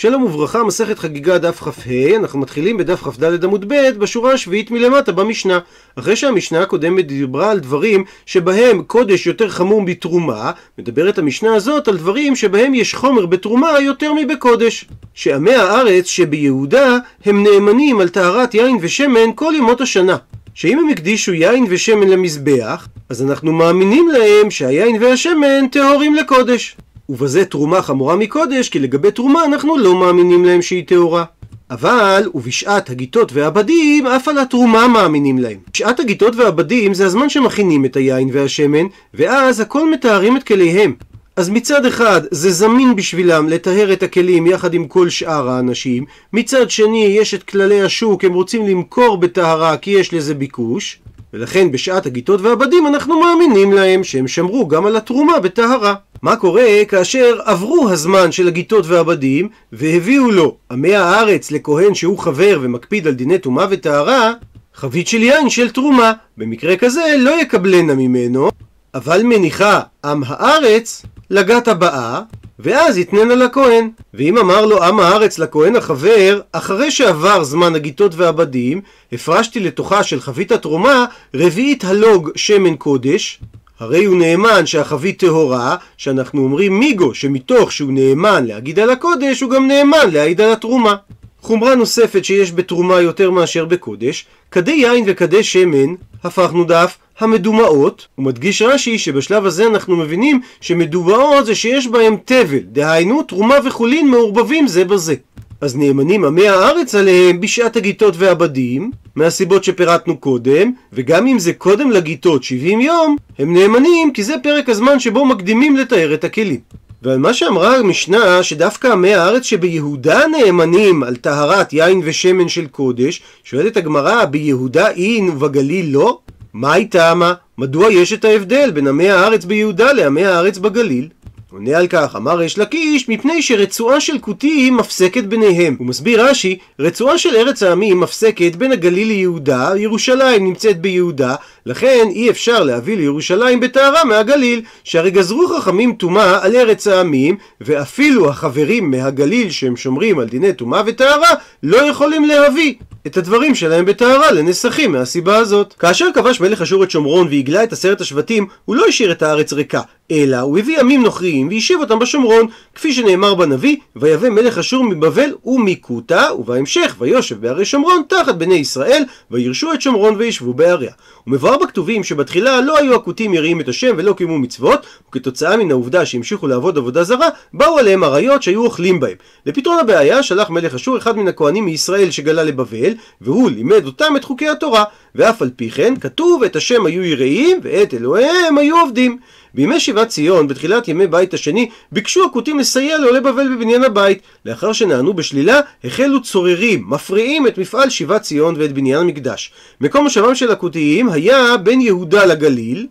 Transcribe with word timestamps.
שלום 0.00 0.24
וברכה, 0.24 0.64
מסכת 0.64 0.98
חגיגה 0.98 1.38
דף 1.38 1.62
כ"ה, 1.62 2.16
אנחנו 2.16 2.38
מתחילים 2.38 2.76
בדף 2.76 3.02
כ"ד 3.02 3.44
עמוד 3.44 3.64
ב' 3.68 3.90
בשורה 3.98 4.32
השביעית 4.32 4.70
מלמטה 4.70 5.12
במשנה. 5.12 5.58
אחרי 5.96 6.16
שהמשנה 6.16 6.62
הקודמת 6.62 7.06
דיברה 7.06 7.50
על 7.50 7.58
דברים 7.58 8.04
שבהם 8.26 8.82
קודש 8.82 9.26
יותר 9.26 9.48
חמור 9.48 9.84
בתרומה, 9.84 10.50
מדברת 10.78 11.18
המשנה 11.18 11.54
הזאת 11.54 11.88
על 11.88 11.96
דברים 11.96 12.36
שבהם 12.36 12.74
יש 12.74 12.94
חומר 12.94 13.26
בתרומה 13.26 13.80
יותר 13.80 14.12
מבקודש. 14.12 14.84
שעמי 15.14 15.54
הארץ 15.54 16.06
שביהודה 16.06 16.98
הם 17.24 17.42
נאמנים 17.42 18.00
על 18.00 18.08
טהרת 18.08 18.54
יין 18.54 18.78
ושמן 18.80 19.32
כל 19.34 19.52
ימות 19.56 19.80
השנה. 19.80 20.16
שאם 20.54 20.78
הם 20.78 20.88
הקדישו 20.88 21.34
יין 21.34 21.66
ושמן 21.68 22.08
למזבח, 22.08 22.88
אז 23.08 23.22
אנחנו 23.22 23.52
מאמינים 23.52 24.08
להם 24.08 24.50
שהיין 24.50 25.02
והשמן 25.02 25.68
טהורים 25.70 26.14
לקודש. 26.14 26.76
ובזה 27.08 27.44
תרומה 27.44 27.82
חמורה 27.82 28.16
מקודש, 28.16 28.68
כי 28.68 28.78
לגבי 28.78 29.10
תרומה 29.10 29.44
אנחנו 29.44 29.78
לא 29.78 30.00
מאמינים 30.00 30.44
להם 30.44 30.62
שהיא 30.62 30.84
טהורה. 30.86 31.24
אבל, 31.70 32.28
ובשעת 32.34 32.90
הגיטות 32.90 33.32
והבדים, 33.32 34.06
אף 34.06 34.28
על 34.28 34.38
התרומה 34.38 34.88
מאמינים 34.88 35.38
להם. 35.38 35.56
בשעת 35.72 36.00
הגיטות 36.00 36.36
והבדים 36.36 36.94
זה 36.94 37.06
הזמן 37.06 37.28
שמכינים 37.28 37.84
את 37.84 37.96
היין 37.96 38.30
והשמן, 38.32 38.86
ואז 39.14 39.60
הכל 39.60 39.90
מטהרים 39.90 40.36
את 40.36 40.42
כליהם. 40.42 40.94
אז 41.36 41.50
מצד 41.50 41.86
אחד 41.86 42.20
זה 42.30 42.50
זמין 42.50 42.96
בשבילם 42.96 43.48
לטהר 43.48 43.92
את 43.92 44.02
הכלים 44.02 44.46
יחד 44.46 44.74
עם 44.74 44.88
כל 44.88 45.08
שאר 45.08 45.48
האנשים, 45.48 46.04
מצד 46.32 46.70
שני 46.70 47.16
יש 47.20 47.34
את 47.34 47.42
כללי 47.42 47.82
השוק, 47.82 48.24
הם 48.24 48.34
רוצים 48.34 48.66
למכור 48.66 49.16
בטהרה 49.16 49.76
כי 49.76 49.90
יש 49.90 50.14
לזה 50.14 50.34
ביקוש, 50.34 50.98
ולכן 51.32 51.72
בשעת 51.72 52.06
הגיטות 52.06 52.40
והבדים 52.40 52.86
אנחנו 52.86 53.20
מאמינים 53.20 53.72
להם 53.72 54.04
שהם 54.04 54.28
שמרו 54.28 54.68
גם 54.68 54.86
על 54.86 54.96
התרומה 54.96 55.40
בטהרה. 55.40 55.94
מה 56.22 56.36
קורה 56.36 56.84
כאשר 56.88 57.38
עברו 57.44 57.90
הזמן 57.90 58.32
של 58.32 58.48
הגיטות 58.48 58.86
והבדים 58.86 59.48
והביאו 59.72 60.30
לו 60.30 60.56
עמי 60.70 60.94
הארץ 60.94 61.50
לכהן 61.50 61.94
שהוא 61.94 62.18
חבר 62.18 62.58
ומקפיד 62.62 63.06
על 63.06 63.14
דיני 63.14 63.38
טומאה 63.38 63.66
וטהרה 63.70 64.32
חבית 64.74 65.08
של 65.08 65.22
יין 65.22 65.50
של 65.50 65.70
תרומה 65.70 66.12
במקרה 66.36 66.76
כזה 66.76 67.14
לא 67.18 67.40
יקבלנה 67.40 67.94
ממנו 67.94 68.50
אבל 68.94 69.22
מניחה 69.22 69.80
עם 70.04 70.22
הארץ 70.26 71.06
לגת 71.30 71.68
הבאה 71.68 72.20
ואז 72.58 72.98
יתננה 72.98 73.34
לכהן. 73.34 73.90
ואם 74.14 74.38
אמר 74.38 74.66
לו 74.66 74.84
עם 74.84 75.00
הארץ 75.00 75.38
לכהן 75.38 75.76
החבר, 75.76 76.40
אחרי 76.52 76.90
שעבר 76.90 77.44
זמן 77.44 77.74
הגיטות 77.74 78.14
והבדים, 78.14 78.80
הפרשתי 79.12 79.60
לתוכה 79.60 80.02
של 80.02 80.20
חבית 80.20 80.52
התרומה 80.52 81.04
רביעית 81.34 81.84
הלוג 81.84 82.30
שמן 82.36 82.76
קודש, 82.76 83.40
הרי 83.80 84.04
הוא 84.04 84.16
נאמן 84.16 84.66
שהחבית 84.66 85.18
טהורה, 85.18 85.76
שאנחנו 85.96 86.42
אומרים 86.42 86.78
מיגו, 86.78 87.14
שמתוך 87.14 87.72
שהוא 87.72 87.92
נאמן 87.92 88.46
להגיד 88.46 88.78
על 88.78 88.90
הקודש, 88.90 89.40
הוא 89.40 89.50
גם 89.50 89.68
נאמן 89.68 90.10
להעיד 90.12 90.40
על 90.40 90.52
התרומה. 90.52 90.96
חומרה 91.42 91.74
נוספת 91.74 92.24
שיש 92.24 92.52
בתרומה 92.52 93.00
יותר 93.00 93.30
מאשר 93.30 93.64
בקודש, 93.64 94.26
כדי 94.50 94.72
יין 94.72 95.04
וכדי 95.06 95.44
שמן, 95.44 95.94
הפכנו 96.24 96.64
דף, 96.64 96.96
המדומעות, 97.20 98.06
מדגיש 98.18 98.62
רש"י 98.62 98.98
שבשלב 98.98 99.46
הזה 99.46 99.66
אנחנו 99.66 99.96
מבינים 99.96 100.40
שמדומעות 100.60 101.46
זה 101.46 101.54
שיש 101.54 101.86
בהם 101.86 102.16
תבל, 102.24 102.58
דהיינו 102.58 103.22
תרומה 103.22 103.54
וחולין 103.64 104.10
מעורבבים 104.10 104.66
זה 104.66 104.84
בזה. 104.84 105.14
אז 105.60 105.76
נאמנים 105.76 106.24
עמי 106.24 106.48
הארץ 106.48 106.94
עליהם 106.94 107.40
בשעת 107.40 107.76
הגיטות 107.76 108.14
והבדים, 108.16 108.90
מהסיבות 109.16 109.64
שפירטנו 109.64 110.16
קודם, 110.16 110.72
וגם 110.92 111.26
אם 111.26 111.38
זה 111.38 111.52
קודם 111.52 111.90
לגיטות 111.90 112.44
70 112.44 112.80
יום, 112.80 113.16
הם 113.38 113.56
נאמנים 113.56 114.12
כי 114.12 114.22
זה 114.22 114.34
פרק 114.42 114.68
הזמן 114.68 115.00
שבו 115.00 115.24
מקדימים 115.24 115.76
לתאר 115.76 116.14
את 116.14 116.24
הכלים. 116.24 116.60
ועל 117.02 117.18
מה 117.18 117.34
שאמרה 117.34 117.76
המשנה 117.76 118.42
שדווקא 118.42 118.86
עמי 118.86 119.14
הארץ 119.14 119.42
שביהודה 119.42 120.20
נאמנים 120.26 121.02
על 121.02 121.16
טהרת 121.16 121.72
יין 121.72 122.00
ושמן 122.04 122.48
של 122.48 122.66
קודש, 122.66 123.22
שואלת 123.44 123.76
הגמרא 123.76 124.24
ביהודה 124.24 124.90
אין 124.90 125.28
ובגליל 125.28 125.86
לא? 125.90 126.18
מה 126.52 126.72
היא 126.72 126.86
טעמה? 126.90 127.34
מדוע 127.58 127.92
יש 127.92 128.12
את 128.12 128.24
ההבדל 128.24 128.70
בין 128.70 128.86
עמי 128.86 129.10
הארץ 129.10 129.44
ביהודה 129.44 129.92
לעמי 129.92 130.24
הארץ 130.24 130.58
בגליל? 130.58 131.08
עונה 131.52 131.78
על 131.78 131.86
כך, 131.86 132.16
אמר 132.16 132.36
ריש 132.36 132.58
לקיש, 132.58 133.08
מפני 133.08 133.42
שרצועה 133.42 134.00
של 134.00 134.18
כותים 134.18 134.76
מפסקת 134.76 135.24
ביניהם. 135.24 135.76
הוא 135.78 135.86
מסביר 135.86 136.24
רש"י, 136.24 136.58
רצועה 136.80 137.18
של 137.18 137.36
ארץ 137.36 137.62
העמים 137.62 138.00
מפסקת 138.00 138.56
בין 138.56 138.72
הגליל 138.72 139.08
ליהודה, 139.08 139.72
ירושלים 139.76 140.44
נמצאת 140.44 140.80
ביהודה, 140.80 141.34
לכן 141.66 142.08
אי 142.10 142.30
אפשר 142.30 142.62
להביא 142.62 142.96
לירושלים 142.96 143.60
בטהרה 143.60 144.04
מהגליל, 144.04 144.62
שהרי 144.84 145.10
גזרו 145.10 145.48
חכמים 145.48 145.92
טומאה 145.92 146.44
על 146.44 146.56
ארץ 146.56 146.86
העמים, 146.86 147.36
ואפילו 147.60 148.28
החברים 148.28 148.90
מהגליל 148.90 149.50
שהם 149.50 149.76
שומרים 149.76 150.18
על 150.18 150.28
דיני 150.28 150.52
טומאה 150.52 150.82
וטהרה, 150.86 151.30
לא 151.62 151.76
יכולים 151.76 152.24
להביא. 152.24 152.74
את 153.06 153.16
הדברים 153.16 153.54
שלהם 153.54 153.84
בטהרה 153.84 154.32
לנסחים 154.32 154.92
מהסיבה 154.92 155.36
הזאת. 155.36 155.74
כאשר 155.78 156.06
כבש 156.14 156.40
מלך 156.40 156.62
אשור 156.62 156.84
את 156.84 156.90
שומרון 156.90 157.26
והגלה 157.30 157.64
את 157.64 157.72
עשרת 157.72 158.00
השבטים, 158.00 158.46
הוא 158.64 158.76
לא 158.76 158.86
השאיר 158.86 159.12
את 159.12 159.22
הארץ 159.22 159.52
ריקה, 159.52 159.80
אלא 160.10 160.36
הוא 160.36 160.58
הביא 160.58 160.80
עמים 160.80 161.02
נוכריים 161.02 161.37
והשיב 161.50 161.80
אותם 161.80 161.98
בשומרון, 161.98 162.46
כפי 162.74 162.92
שנאמר 162.92 163.34
בנביא, 163.34 163.76
ויבא 163.96 164.28
מלך 164.28 164.58
אשור 164.58 164.84
מבבל 164.84 165.30
ומכותה, 165.44 166.24
ובהמשך 166.38 166.96
ויושב 166.98 167.40
בערי 167.40 167.64
שומרון 167.64 168.02
תחת 168.08 168.34
בני 168.34 168.54
ישראל, 168.54 169.02
וירשו 169.30 169.72
את 169.72 169.82
שומרון 169.82 170.14
וישבו 170.18 170.54
בעריה. 170.54 170.92
ומבואר 171.26 171.58
בכתובים 171.58 172.04
שבתחילה 172.04 172.60
לא 172.60 172.78
היו 172.78 172.94
הכותים 172.94 173.34
יראים 173.34 173.60
את 173.60 173.68
השם 173.68 173.94
ולא 173.96 174.12
קיימו 174.12 174.38
מצוות, 174.38 174.86
וכתוצאה 175.08 175.56
מן 175.56 175.70
העובדה 175.70 176.06
שהמשיכו 176.06 176.46
לעבוד 176.46 176.78
עבודה 176.78 177.04
זרה, 177.04 177.28
באו 177.52 177.78
עליהם 177.78 178.04
אריות 178.04 178.42
שהיו 178.42 178.64
אוכלים 178.64 179.00
בהם. 179.00 179.16
לפתרון 179.46 179.78
הבעיה 179.78 180.22
שלח 180.22 180.50
מלך 180.50 180.74
אשור 180.74 180.98
אחד 180.98 181.16
מן 181.16 181.28
הכהנים 181.28 181.64
מישראל 181.64 182.10
שגלה 182.10 182.42
לבבל, 182.44 182.92
והוא 183.20 183.50
לימד 183.50 183.86
אותם 183.86 184.16
את 184.16 184.24
חוקי 184.24 184.48
התורה, 184.48 184.84
ואף 185.14 185.42
על 185.42 185.50
פי 185.56 185.70
כן 185.70 185.94
כתוב 186.00 186.42
את 186.42 186.56
השם 186.56 186.86
היו 186.86 187.04
יראים 187.04 187.60
ואת 187.62 187.94
אלוהיהם 187.94 188.58
היו 188.58 188.80
עובדים. 188.80 189.18
בימי 189.58 189.80
שיבת 189.80 190.08
ציון, 190.08 190.48
בתחילת 190.48 190.88
ימי 190.88 191.06
בית 191.06 191.34
השני, 191.34 191.68
ביקשו 191.92 192.24
הכותים 192.24 192.58
לסייע 192.58 192.98
לעולי 192.98 193.20
בבל 193.20 193.56
בבניין 193.56 193.84
הבית. 193.84 194.22
לאחר 194.46 194.72
שנענו 194.72 195.14
בשלילה, 195.14 195.60
החלו 195.84 196.22
צוררים, 196.22 196.84
מפריעים 196.88 197.46
את 197.46 197.58
מפעל 197.58 197.90
שיבת 197.90 198.22
ציון 198.22 198.54
ואת 198.58 198.72
בניין 198.72 199.00
המקדש. 199.00 199.52
מקום 199.80 200.04
מושבם 200.04 200.34
של 200.34 200.50
הכותיים 200.50 201.08
היה 201.08 201.56
בין 201.62 201.80
יהודה 201.80 202.24
לגליל, 202.24 202.86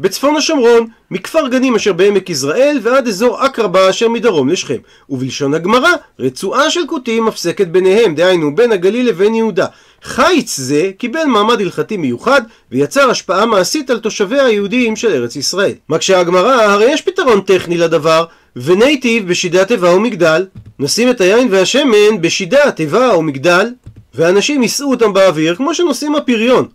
בצפון 0.00 0.36
השומרון, 0.36 0.86
מכפר 1.10 1.48
גנים 1.48 1.74
אשר 1.74 1.92
בעמק 1.92 2.30
יזרעאל 2.30 2.78
ועד 2.82 3.08
אזור 3.08 3.40
עקרבה 3.40 3.90
אשר 3.90 4.08
מדרום 4.08 4.48
לשכם. 4.48 4.76
ובלשון 5.08 5.54
הגמרא, 5.54 5.90
רצועה 6.18 6.70
של 6.70 6.80
כותים 6.86 7.24
מפסקת 7.24 7.66
ביניהם, 7.66 8.14
דהיינו 8.14 8.54
בין 8.54 8.72
הגליל 8.72 9.08
לבין 9.08 9.34
יהודה. 9.34 9.66
חיץ 10.02 10.56
זה 10.56 10.90
קיבל 10.98 11.24
מעמד 11.24 11.60
הלכתי 11.60 11.96
מיוחד 11.96 12.42
ויצר 12.70 13.10
השפעה 13.10 13.46
מעשית 13.46 13.90
על 13.90 13.98
תושביה 13.98 14.44
היהודיים 14.44 14.96
של 14.96 15.08
ארץ 15.12 15.36
ישראל. 15.36 15.74
מקשה 15.88 16.20
הגמרא, 16.20 16.62
הרי 16.62 16.92
יש 16.92 17.02
פתרון 17.02 17.40
טכני 17.40 17.78
לדבר, 17.78 18.24
ונייטיב 18.56 19.28
בשידה 19.28 19.64
תיבה 19.64 19.94
ומגדל. 19.94 20.46
נשים 20.78 21.10
את 21.10 21.20
היין 21.20 21.48
והשמן 21.50 22.20
בשידה, 22.20 22.70
תיבה 22.70 23.10
או 23.10 23.22
מגדל, 23.22 23.68
ואנשים 24.14 24.62
יישאו 24.62 24.90
אותם 24.90 25.12
באוויר 25.12 25.54
כמו 25.54 25.74
שנושאים 25.74 26.14
הפריון. 26.14 26.68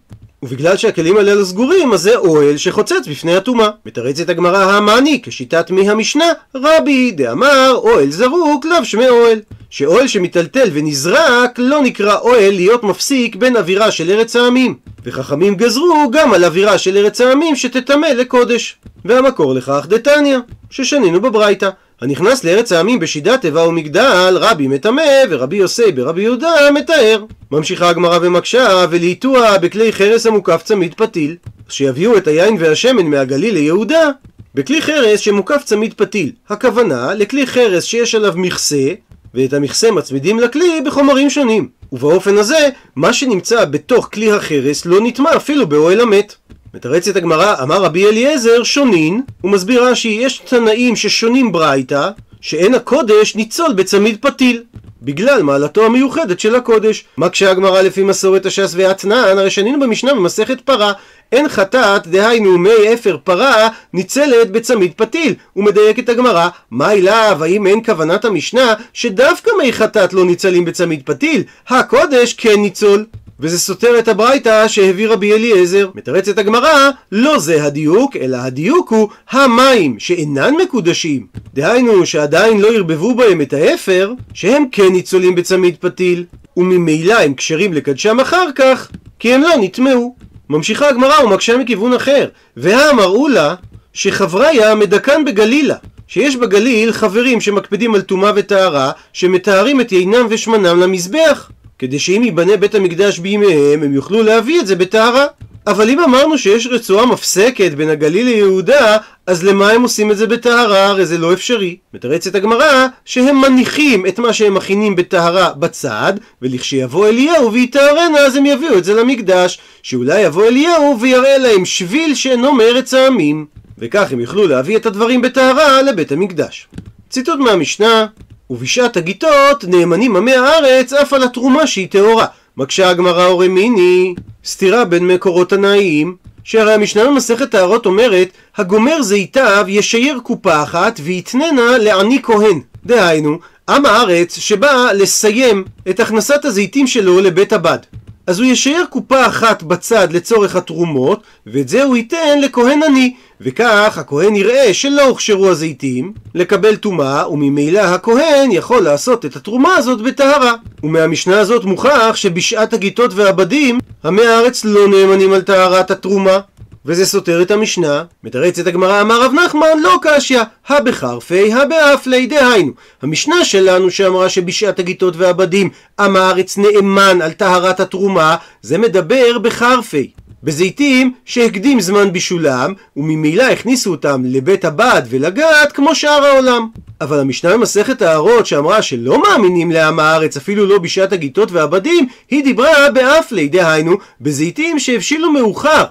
ובגלל 0.44 0.78
שהכלים 0.78 1.18
האלה 1.18 1.35
לא 1.35 1.46
סגורים, 1.46 1.94
אז 1.94 2.01
זה 2.01 2.16
אוהל 2.16 2.57
שחוצץ 2.57 3.07
בפני 3.09 3.35
הטומאה. 3.35 3.69
מתרצת 3.85 4.29
הגמרא 4.29 4.63
המאני, 4.63 5.22
כשיטת 5.23 5.72
מי 5.72 5.90
המשנה, 5.90 6.25
רבי 6.56 7.12
דאמר 7.12 7.73
אוהל 7.75 8.12
זרוק 8.12 8.66
לאו 8.66 8.85
שמי 8.85 9.09
אוהל. 9.09 9.40
שאוהל 9.69 10.07
שמיטלטל 10.07 10.69
ונזרק 10.73 11.51
לא 11.57 11.81
נקרא 11.81 12.19
אוהל 12.19 12.53
להיות 12.53 12.84
מפסיק 12.84 13.35
בין 13.35 13.57
אווירה 13.57 13.91
של 13.91 14.12
ארץ 14.12 14.35
העמים. 14.35 14.75
וחכמים 15.06 15.56
גזרו 15.56 16.12
גם 16.12 16.34
על 16.34 16.46
אווירה 16.46 16.78
של 16.78 16.97
ארץ 16.97 17.22
העמים 17.22 17.56
שתטמא 17.56 18.06
לקודש. 18.06 18.78
והמקור 19.06 19.53
לכך 19.53 19.85
דתניא, 19.90 20.38
ששנינו 20.69 21.22
בברייתא. 21.22 21.69
הנכנס 22.01 22.44
לארץ 22.44 22.72
העמים 22.72 23.00
בשידת 23.00 23.41
תיבה 23.41 23.67
ומגדל, 23.67 24.38
רבי 24.41 24.67
מטמא 24.67 25.23
ורבי 25.29 25.55
יוסי 25.55 25.91
ברבי 25.91 26.22
יהודה 26.22 26.72
מתאר. 26.73 27.23
ממשיכה 27.52 27.90
הגמרא 27.90 28.20
ומקשה, 28.22 28.85
ולעיתוע 28.90 29.58
בכלי 29.58 29.93
חרס 29.93 30.25
המוקף 30.25 30.61
צמיד 30.64 30.93
פתיל. 30.93 31.35
שיביאו 31.70 32.17
את 32.17 32.28
היין 32.28 32.58
והשמן 32.59 33.05
מהגליל 33.05 33.53
ליהודה, 33.53 34.09
בכלי 34.55 34.81
חרס 34.81 35.20
שמוקף 35.20 35.61
צמיד 35.66 35.93
פתיל. 35.93 36.31
הכוונה 36.49 37.14
לכלי 37.14 37.47
חרס 37.47 37.84
שיש 37.84 38.16
עליו 38.16 38.34
מכסה, 38.35 38.87
ואת 39.34 39.53
המכסה 39.53 39.91
מצמידים 39.91 40.40
לכלי 40.40 40.81
בחומרים 40.85 41.29
שונים. 41.29 41.67
ובאופן 41.91 42.37
הזה, 42.37 42.70
מה 42.96 43.14
שנמצא 43.14 43.66
בתוך 43.66 44.09
כלי 44.14 44.31
החרס 44.31 44.85
לא 44.85 44.99
נטמע 45.03 45.35
אפילו 45.35 45.67
באוהל 45.67 46.02
המת. 46.02 46.35
מתרצת 46.75 47.16
הגמרא, 47.16 47.63
אמר 47.63 47.83
רבי 47.83 48.05
אליעזר, 48.05 48.63
שונין, 48.63 49.22
הוא 49.41 49.51
מסביר 49.51 49.83
רש"י, 49.83 50.07
יש 50.22 50.37
תנאים 50.37 50.95
ששונים 50.95 51.51
ברייתא, 51.51 52.09
שאין 52.41 52.75
הקודש 52.75 53.35
ניצול 53.35 53.73
בצמיד 53.73 54.17
פתיל. 54.22 54.63
בגלל 55.01 55.43
מעלתו 55.43 55.85
המיוחדת 55.85 56.39
של 56.39 56.55
הקודש. 56.55 57.05
מקשה 57.17 57.51
הגמרא 57.51 57.81
לפי 57.81 58.03
מסורת 58.03 58.45
הש"ס 58.45 58.73
והאתנן, 58.75 59.37
הרי 59.37 59.49
שנינו 59.49 59.79
במשנה 59.79 60.13
במסכת 60.13 60.61
פרה. 60.61 60.93
אין 61.31 61.49
חטאת, 61.49 62.07
דהיינו 62.07 62.57
מי 62.57 62.93
אפר 62.93 63.17
פרה, 63.23 63.69
ניצלת 63.93 64.51
בצמיד 64.51 64.91
פתיל. 64.95 65.33
ומדייקת 65.55 66.09
הגמרא, 66.09 66.49
מה 66.72 66.91
אליו, 66.91 67.37
האם 67.41 67.67
אין 67.67 67.83
כוונת 67.83 68.25
המשנה 68.25 68.73
שדווקא 68.93 69.51
מי 69.61 69.73
חטאת 69.73 70.13
לא 70.13 70.25
ניצלים 70.25 70.66
בצמיד 70.66 71.01
פתיל? 71.05 71.43
הקודש 71.69 72.33
כן 72.33 72.59
ניצול. 72.59 73.05
וזה 73.40 73.59
סותר 73.59 73.99
את 73.99 74.08
הברייתא 74.08 74.67
שהביא 74.67 75.08
רבי 75.08 75.34
אליעזר. 75.34 75.90
מתרצת 75.96 76.37
הגמרא, 76.37 76.90
לא 77.11 77.40
זה 77.40 77.64
הדיוק, 77.64 78.16
אלא 78.16 78.37
הדיוק 78.37 78.91
הוא 78.91 79.09
המים 79.32 79.99
שאינן 79.99 80.53
מקודשים. 80.64 81.28
דהיינו 81.53 82.05
שעדיין 82.05 82.61
לא 82.61 82.67
ערבבו 82.73 83.16
בהם 83.16 83.41
את 83.41 83.53
האפר, 83.53 84.14
שהם 84.34 84.64
כן 84.72 84.87
ניצולים 84.91 85.35
בצמיד 85.35 85.76
פתיל, 85.79 86.26
וממילא 86.58 87.14
הם 87.14 87.34
כשרים 87.34 87.73
לקדשם 87.73 88.20
אחר 88.20 88.47
כך, 88.55 88.91
כי 89.20 89.34
הם 89.34 89.41
לא 89.41 89.49
נטמעו. 89.61 90.16
ממשיכה 90.49 90.90
הגמרא 90.90 91.23
ומקשה 91.23 91.58
מכיוון 91.58 91.93
אחר, 91.93 92.28
והאמרו 92.58 93.28
לה 93.28 93.55
שחבריה 93.93 94.76
מדכן 94.76 95.26
בגלילה. 95.26 95.76
שיש 96.08 96.35
בגליל 96.35 96.91
חברים 96.91 97.41
שמקפידים 97.41 97.96
על 97.96 98.02
טומאה 98.02 98.32
וטהרה, 98.35 98.91
שמטהרים 99.14 99.82
את 99.82 99.91
יינם 99.91 100.26
ושמנם 100.29 100.79
למזבח. 100.79 101.49
כדי 101.79 101.99
שאם 101.99 102.22
ייבנה 102.23 102.57
בית 102.57 102.75
המקדש 102.75 103.19
בימיהם, 103.19 103.83
הם 103.83 103.93
יוכלו 103.93 104.23
להביא 104.23 104.59
את 104.59 104.67
זה 104.67 104.75
בטהרה. 104.75 105.25
אבל 105.67 105.89
אם 105.89 105.99
אמרנו 105.99 106.37
שיש 106.37 106.67
רצועה 106.67 107.05
מפסקת 107.05 107.72
בין 107.72 107.89
הגליל 107.89 108.25
ליהודה, 108.25 108.97
אז 109.27 109.43
למה 109.43 109.69
הם 109.69 109.81
עושים 109.81 110.11
את 110.11 110.17
זה 110.17 110.27
בטהרה? 110.27 110.85
הרי 110.85 111.05
זה 111.05 111.17
לא 111.17 111.33
אפשרי. 111.33 111.77
מתרצת 111.93 112.35
הגמרא 112.35 112.87
שהם 113.05 113.41
מניחים 113.41 114.05
את 114.05 114.19
מה 114.19 114.33
שהם 114.33 114.53
מכינים 114.53 114.95
בטהרה 114.95 115.53
בצד, 115.53 116.13
ולכשיבוא 116.41 117.07
אליהו 117.07 117.53
ויטהרנה 117.53 118.19
אז 118.19 118.35
הם 118.35 118.45
יביאו 118.45 118.77
את 118.77 118.83
זה 118.83 118.93
למקדש, 118.93 119.59
שאולי 119.83 120.22
יבוא 120.22 120.45
אליהו 120.45 120.97
ויראה 121.01 121.37
להם 121.37 121.66
שביל 121.66 122.16
שאינו 122.16 122.53
מארץ 122.53 122.93
העמים. 122.93 123.45
וכך 123.77 124.11
הם 124.11 124.19
יוכלו 124.19 124.47
להביא 124.47 124.77
את 124.77 124.85
הדברים 124.85 125.22
בטהרה 125.22 125.81
לבית 125.81 126.11
המקדש. 126.11 126.67
ציטוט 127.09 127.39
מהמשנה 127.39 128.05
ובשעת 128.50 128.97
הגיטות 128.97 129.64
נאמנים 129.68 130.16
עמי 130.16 130.34
הארץ 130.34 130.94
אף 130.94 131.14
על 131.14 131.24
התרומה 131.24 131.68
שהיא 131.68 131.88
טהורה. 131.90 132.26
מקשה 132.58 132.90
הגמרא 132.90 133.26
אורי 133.26 133.47
מיני, 133.47 134.16
סתירה 134.46 134.86
בין 134.86 135.08
מקורות 135.08 135.50
תנאיים, 135.50 136.16
שהרי 136.44 136.74
המשנה 136.74 137.06
במסכת 137.06 137.52
טהרות 137.52 137.86
אומרת, 137.86 138.28
הגומר 138.58 139.02
זיתיו 139.02 139.66
ישייר 139.68 140.20
קופה 140.24 140.64
אחת 140.64 141.00
ויתננה 141.03 141.78
לעני 141.78 142.20
כהן. 142.24 142.62
דהיינו, 142.86 143.40
עם 143.70 143.86
הארץ 143.86 144.40
שבא 144.40 144.88
לסיים 144.94 145.64
את 145.90 146.00
הכנסת 146.00 146.46
הזיתים 146.46 146.88
שלו 146.88 147.20
לבית 147.20 147.53
הבד. 147.53 147.80
אז 148.28 148.40
הוא 148.40 148.47
ישייר 148.47 148.86
קופה 148.90 149.28
אחת 149.28 149.64
בצד 149.64 150.14
לצורך 150.14 150.56
התרומות, 150.56 151.24
ואת 151.47 151.70
זה 151.70 151.84
הוא 151.84 151.97
ייתן 151.97 152.42
לכהן 152.42 152.84
עני. 152.84 153.14
וכך 153.41 153.97
הכהן 153.97 154.35
יראה 154.35 154.73
שלא 154.73 155.08
הוכשרו 155.08 155.49
הזיתים 155.49 156.14
לקבל 156.35 156.76
טומאה, 156.76 157.29
וממילא 157.29 157.79
הכהן 157.79 158.52
יכול 158.52 158.84
לעשות 158.84 159.26
את 159.26 159.35
התרומה 159.35 159.76
הזאת 159.76 160.02
בטהרה. 160.02 160.53
ומהמשנה 160.84 161.40
הזאת 161.40 161.66
מוכח 161.66 162.11
שבשעת 162.16 162.73
הגיטות 162.73 163.11
והבדים, 163.14 163.79
עמי 164.05 164.26
הארץ 164.26 164.66
לא 164.66 164.87
נאמנים 164.87 165.34
על 165.34 165.41
טהרת 165.41 165.91
התרומה. 165.91 166.40
וזה 166.85 167.05
סותר 167.05 167.41
את 167.41 167.52
המשנה. 167.52 168.03
מתרצת 168.23 168.67
הגמרא 168.67 169.02
אמר 169.02 169.22
רב 169.22 169.32
נחמן 169.46 169.79
לא 169.82 169.99
קשיא, 170.02 170.41
הא 170.67 170.79
בחרפי 170.79 171.53
הא 171.53 171.66
באפלי, 171.66 172.28
דהיינו. 172.28 172.72
המשנה 173.02 173.46
שלנו 173.46 173.91
שאמרה 173.91 174.29
שבשעת 174.29 174.79
הגיטות 174.79 175.14
והבדים 175.17 175.70
עם 175.99 176.16
הארץ 176.16 176.58
נאמן 176.58 177.22
על 177.22 177.32
טהרת 177.32 177.79
התרומה, 177.79 178.35
זה 178.61 178.78
מדבר 178.78 179.37
בחרפי. 179.40 180.11
בזיתים 180.46 181.14
שהקדים 181.26 181.82
זמן 181.82 182.12
בישולם, 182.12 182.74
וממילא 182.97 183.44
הכניסו 183.44 183.92
אותם 183.92 184.22
לבית 184.26 184.66
הבד 184.66 185.02
ולגת 185.09 185.72
כמו 185.74 185.96
שאר 185.96 186.26
העולם. 186.26 186.68
אבל 187.02 187.20
המשנה 187.20 187.53
במסכת 187.53 188.02
הארות 188.02 188.46
שאמרה 188.46 188.82
שלא 188.82 189.22
מאמינים 189.22 189.72
לעם 189.72 190.00
הארץ 190.00 190.38
אפילו 190.38 190.66
לא 190.66 190.78
בשעת 190.78 191.14
הגיטות 191.14 191.52
והבדים, 191.52 192.08
היא 192.32 192.44
דיברה 192.44 192.90
באפלי, 192.94 193.47
דהיינו, 193.47 193.97
בזיתים 194.22 194.80
שהבשילו 194.80 195.32
מאוחר. 195.32 195.84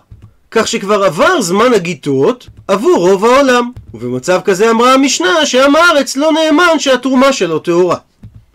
כך 0.51 0.69
שכבר 0.69 1.05
עבר 1.05 1.41
זמן 1.41 1.75
הגיטות 1.75 2.49
עבור 2.69 3.09
רוב 3.09 3.25
העולם. 3.25 3.71
ובמצב 3.95 4.41
כזה 4.45 4.71
אמרה 4.71 4.95
המשנה 4.95 5.47
שעם 5.47 5.77
הארץ 5.77 6.17
לא 6.17 6.33
נאמן 6.33 6.79
שהתרומה 6.79 7.33
שלו 7.33 7.59
טהורה. 7.59 7.97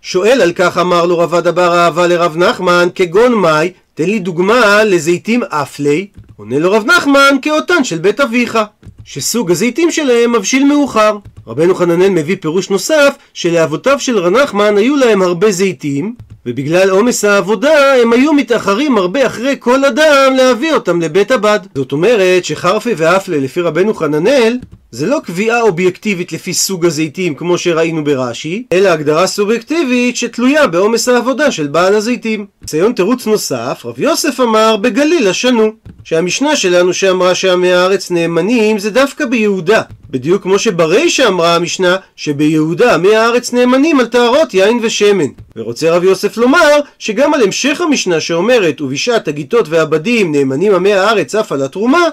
שואל 0.02 0.42
על 0.42 0.52
כך 0.56 0.78
אמר 0.78 1.06
לו 1.06 1.20
רבד 1.20 1.48
אבר 1.48 1.78
אהבה 1.78 2.08
לרב 2.08 2.38
נחמן 2.38 2.88
כגון 2.96 3.34
מאי 3.34 3.72
תן 4.00 4.10
לי 4.10 4.20
דוגמה 4.20 4.84
לזיתים 4.84 5.44
אפלי 5.44 6.08
עונה 6.38 6.60
לו 6.60 6.72
רב 6.72 6.86
נחמן 6.86 7.36
כאותן 7.42 7.84
של 7.84 7.98
בית 7.98 8.20
אביך 8.20 8.60
שסוג 9.04 9.52
הזיתים 9.52 9.92
שלהם 9.92 10.32
מבשיל 10.32 10.64
מאוחר 10.64 11.18
רבנו 11.48 11.76
חננאל 11.76 12.10
מביא 12.10 12.36
פירוש 12.42 12.70
נוסף 12.70 13.16
שלאבותיו 13.34 14.00
של 14.00 14.18
רב 14.18 14.34
נחמן 14.34 14.78
היו 14.78 14.96
להם 14.96 15.22
הרבה 15.22 15.52
זיתים 15.52 16.16
ובגלל 16.46 16.90
עומס 16.90 17.26
העבודה 17.26 17.94
הם 18.02 18.14
היו 18.14 18.34
מתאחרים 18.34 18.98
הרבה 18.98 19.28
אחרי 19.28 19.56
כל 19.60 19.86
אדם 19.86 20.34
להביא 20.38 20.74
אותם 20.74 21.02
לבית 21.02 21.32
הבד. 21.32 21.60
זאת 21.76 21.92
אומרת 21.92 22.46
שחרפי 22.46 22.94
ואפלה 22.98 23.38
לפי 23.38 23.62
רבנו 23.62 23.94
חננאל 23.94 24.58
זה 24.92 25.06
לא 25.06 25.20
קביעה 25.24 25.62
אובייקטיבית 25.62 26.32
לפי 26.32 26.54
סוג 26.54 26.86
הזיתים 26.86 27.36
כמו 27.36 27.58
שראינו 27.58 28.04
ברש"י, 28.04 28.64
אלא 28.74 28.90
הגדרה 28.90 29.28
סובייקטיבית 29.28 30.16
שתלויה 30.16 30.68
בעומס 30.68 31.10
העבודה 31.10 31.52
של 31.52 31.68
בעל 31.68 31.96
הזיתים. 31.96 32.46
ציון 32.66 32.94
תירוץ 32.94 33.28
נוסף, 33.28 33.82
רב 33.86 34.00
יוסף 34.00 34.40
אמר 34.40 34.78
בגליל 34.78 35.28
השנו, 35.28 35.72
שהמשנה 36.04 36.56
שלנו 36.56 36.94
שאמרה 36.94 37.36
שעמי 37.36 37.74
הארץ 37.74 38.12
נאמנים 38.12 38.80
זה 38.80 38.90
דווקא 38.90 39.26
ביהודה, 39.26 39.82
בדיוק 40.10 40.44
כמו 40.44 40.60
שברישא 40.60 41.28
אמרה 41.28 41.56
המשנה 41.56 41.98
שביהודה 42.16 42.94
עמי 42.94 43.16
הארץ 43.16 43.54
נאמנים 43.54 44.00
על 44.00 44.06
טהרות 44.06 44.54
יין 44.54 44.80
ושמן. 44.82 45.30
ורוצה 45.56 45.92
רב 45.92 46.04
יוסף 46.04 46.38
לומר 46.38 46.80
שגם 47.00 47.34
על 47.34 47.44
המשך 47.44 47.82
המשנה 47.82 48.20
שאומרת 48.20 48.82
ובשעת 48.82 49.28
הגיטות 49.28 49.70
והבדים 49.70 50.32
נאמנים 50.32 50.76
עמי 50.76 50.94
הארץ 50.94 51.36
אף 51.36 51.52
על 51.52 51.62
התרומה, 51.62 52.04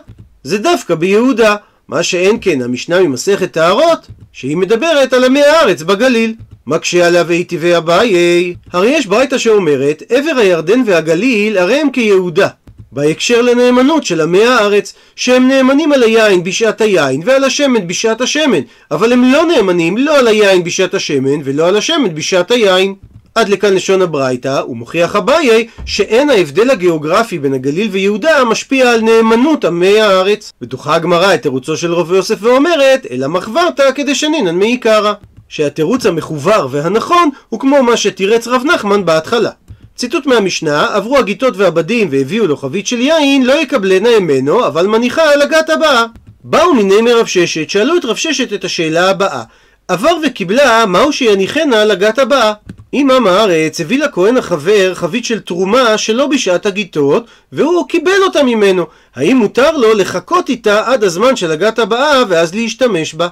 זה 0.42 0.58
דווקא 0.58 0.94
ביהודה. 0.94 1.56
מה 1.88 2.02
שאין 2.02 2.36
כן 2.40 2.62
המשנה 2.62 3.00
ממסכת 3.00 3.52
טהרות, 3.52 4.06
שהיא 4.32 4.56
מדברת 4.56 5.12
על 5.12 5.24
עמי 5.24 5.42
הארץ 5.42 5.82
בגליל. 5.82 6.34
מקשה 6.66 7.06
עליה 7.06 7.24
והיטיבי 7.26 7.76
אביי, 7.76 8.54
הרי 8.72 8.88
יש 8.88 9.06
ברייתא 9.06 9.38
שאומרת, 9.38 10.02
עבר 10.08 10.38
הירדן 10.38 10.82
והגליל 10.86 11.58
הרי 11.58 11.80
הם 11.80 11.90
כיהודה. 11.90 12.48
בהקשר 12.92 13.42
לנאמנות 13.42 14.04
של 14.04 14.20
עמי 14.20 14.44
הארץ, 14.44 14.94
שהם 15.16 15.48
נאמנים 15.48 15.92
על 15.92 16.02
היין 16.02 16.44
בשעת 16.44 16.80
היין 16.80 17.20
ועל 17.24 17.44
השמן 17.44 17.86
בשעת 17.86 18.20
השמן, 18.20 18.60
אבל 18.90 19.12
הם 19.12 19.32
לא 19.32 19.46
נאמנים 19.46 19.98
לא 19.98 20.18
על 20.18 20.28
היין 20.28 20.64
בשעת 20.64 20.94
השמן 20.94 21.40
ולא 21.44 21.68
על 21.68 21.76
השמן 21.76 22.14
בשעת 22.14 22.50
היין. 22.50 22.94
עד 23.36 23.48
לכאן 23.48 23.74
לשון 23.74 24.02
הברייתא, 24.02 24.62
ומוכיח 24.68 25.16
אביי 25.16 25.66
שאין 25.86 26.30
ההבדל 26.30 26.70
הגיאוגרפי 26.70 27.38
בין 27.38 27.54
הגליל 27.54 27.88
ויהודה 27.90 28.44
משפיע 28.44 28.90
על 28.90 29.00
נאמנות 29.00 29.64
עמי 29.64 30.00
הארץ. 30.00 30.52
ודוחה 30.62 30.94
הגמרא 30.94 31.34
את 31.34 31.42
תירוצו 31.42 31.76
של 31.76 31.94
רבי 31.94 32.16
יוסף 32.16 32.36
ואומרת, 32.40 33.06
אלא 33.10 33.28
מחברתא 33.28 33.92
כדשנינן 33.94 34.58
מעיקרא. 34.58 35.12
שהתירוץ 35.48 36.06
המחובר 36.06 36.68
והנכון 36.70 37.30
הוא 37.48 37.60
כמו 37.60 37.82
מה 37.82 37.96
שתירץ 37.96 38.46
רב 38.46 38.62
נחמן 38.74 39.04
בהתחלה. 39.04 39.50
ציטוט 39.96 40.26
מהמשנה, 40.26 40.86
עברו 40.94 41.18
הגיטות 41.18 41.56
והבדים 41.56 42.08
והביאו 42.10 42.46
לו 42.46 42.56
חבית 42.56 42.86
של 42.86 43.00
יין, 43.00 43.46
לא 43.46 43.52
יקבלנה 43.52 44.20
ממנו, 44.20 44.66
אבל 44.66 44.86
מניחה 44.86 45.32
על 45.32 45.42
הגת 45.42 45.70
הבאה. 45.70 46.04
באו 46.44 46.74
מיני 46.74 47.00
מרב 47.00 47.26
ששת, 47.26 47.70
שאלו 47.70 47.96
את 47.96 48.04
רב 48.04 48.16
ששת 48.16 48.52
את 48.52 48.64
השאלה 48.64 49.10
הבאה. 49.10 49.42
עבר 49.88 50.16
וקיבלה, 50.22 50.86
מהו 50.86 51.12
שיניחנה 51.12 51.82
על 51.82 51.90
הגת 51.90 52.18
הבאה? 52.18 52.52
אם 52.94 53.10
עם 53.10 53.26
הארץ 53.26 53.80
הביא 53.80 53.98
לכהן 53.98 54.36
החבר 54.36 54.94
חבית 54.94 55.24
של 55.24 55.40
תרומה 55.40 55.98
שלא 55.98 56.26
בשעת 56.26 56.66
הגיטות, 56.66 57.26
והוא 57.52 57.88
קיבל 57.88 58.22
אותה 58.22 58.42
ממנו, 58.42 58.86
האם 59.14 59.36
מותר 59.36 59.76
לו 59.76 59.94
לחכות 59.94 60.48
איתה 60.48 60.86
עד 60.86 61.04
הזמן 61.04 61.36
של 61.36 61.50
הגת 61.50 61.78
הבאה 61.78 62.22
ואז 62.28 62.54
להשתמש 62.54 63.14
בה? 63.14 63.28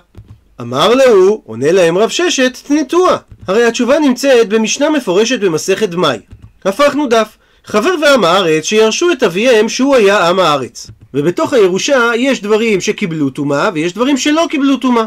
אמר 0.61 0.95
להו, 0.95 1.43
עונה 1.47 1.73
להם 1.73 1.99
רב 1.99 2.09
ששת, 2.09 2.59
תנטוע. 2.67 3.17
הרי 3.47 3.65
התשובה 3.65 3.99
נמצאת 3.99 4.49
במשנה 4.49 4.91
מפורשת 4.91 5.41
במסכת 5.41 5.89
דמאי. 5.89 6.19
הפכנו 6.65 7.07
דף. 7.07 7.37
חבר 7.65 7.95
ועם 8.03 8.25
הארץ 8.25 8.65
שירשו 8.65 9.13
את 9.13 9.23
אביהם 9.23 9.69
שהוא 9.69 9.97
היה 9.97 10.29
עם 10.29 10.39
הארץ. 10.41 10.91
ובתוך 11.15 11.53
הירושה 11.53 12.11
יש 12.17 12.43
דברים 12.43 12.81
שקיבלו 12.81 13.31
טומאה 13.31 13.71
ויש 13.75 13.93
דברים 13.93 14.17
שלא 14.17 14.47
קיבלו 14.51 14.77
טומאה. 14.77 15.05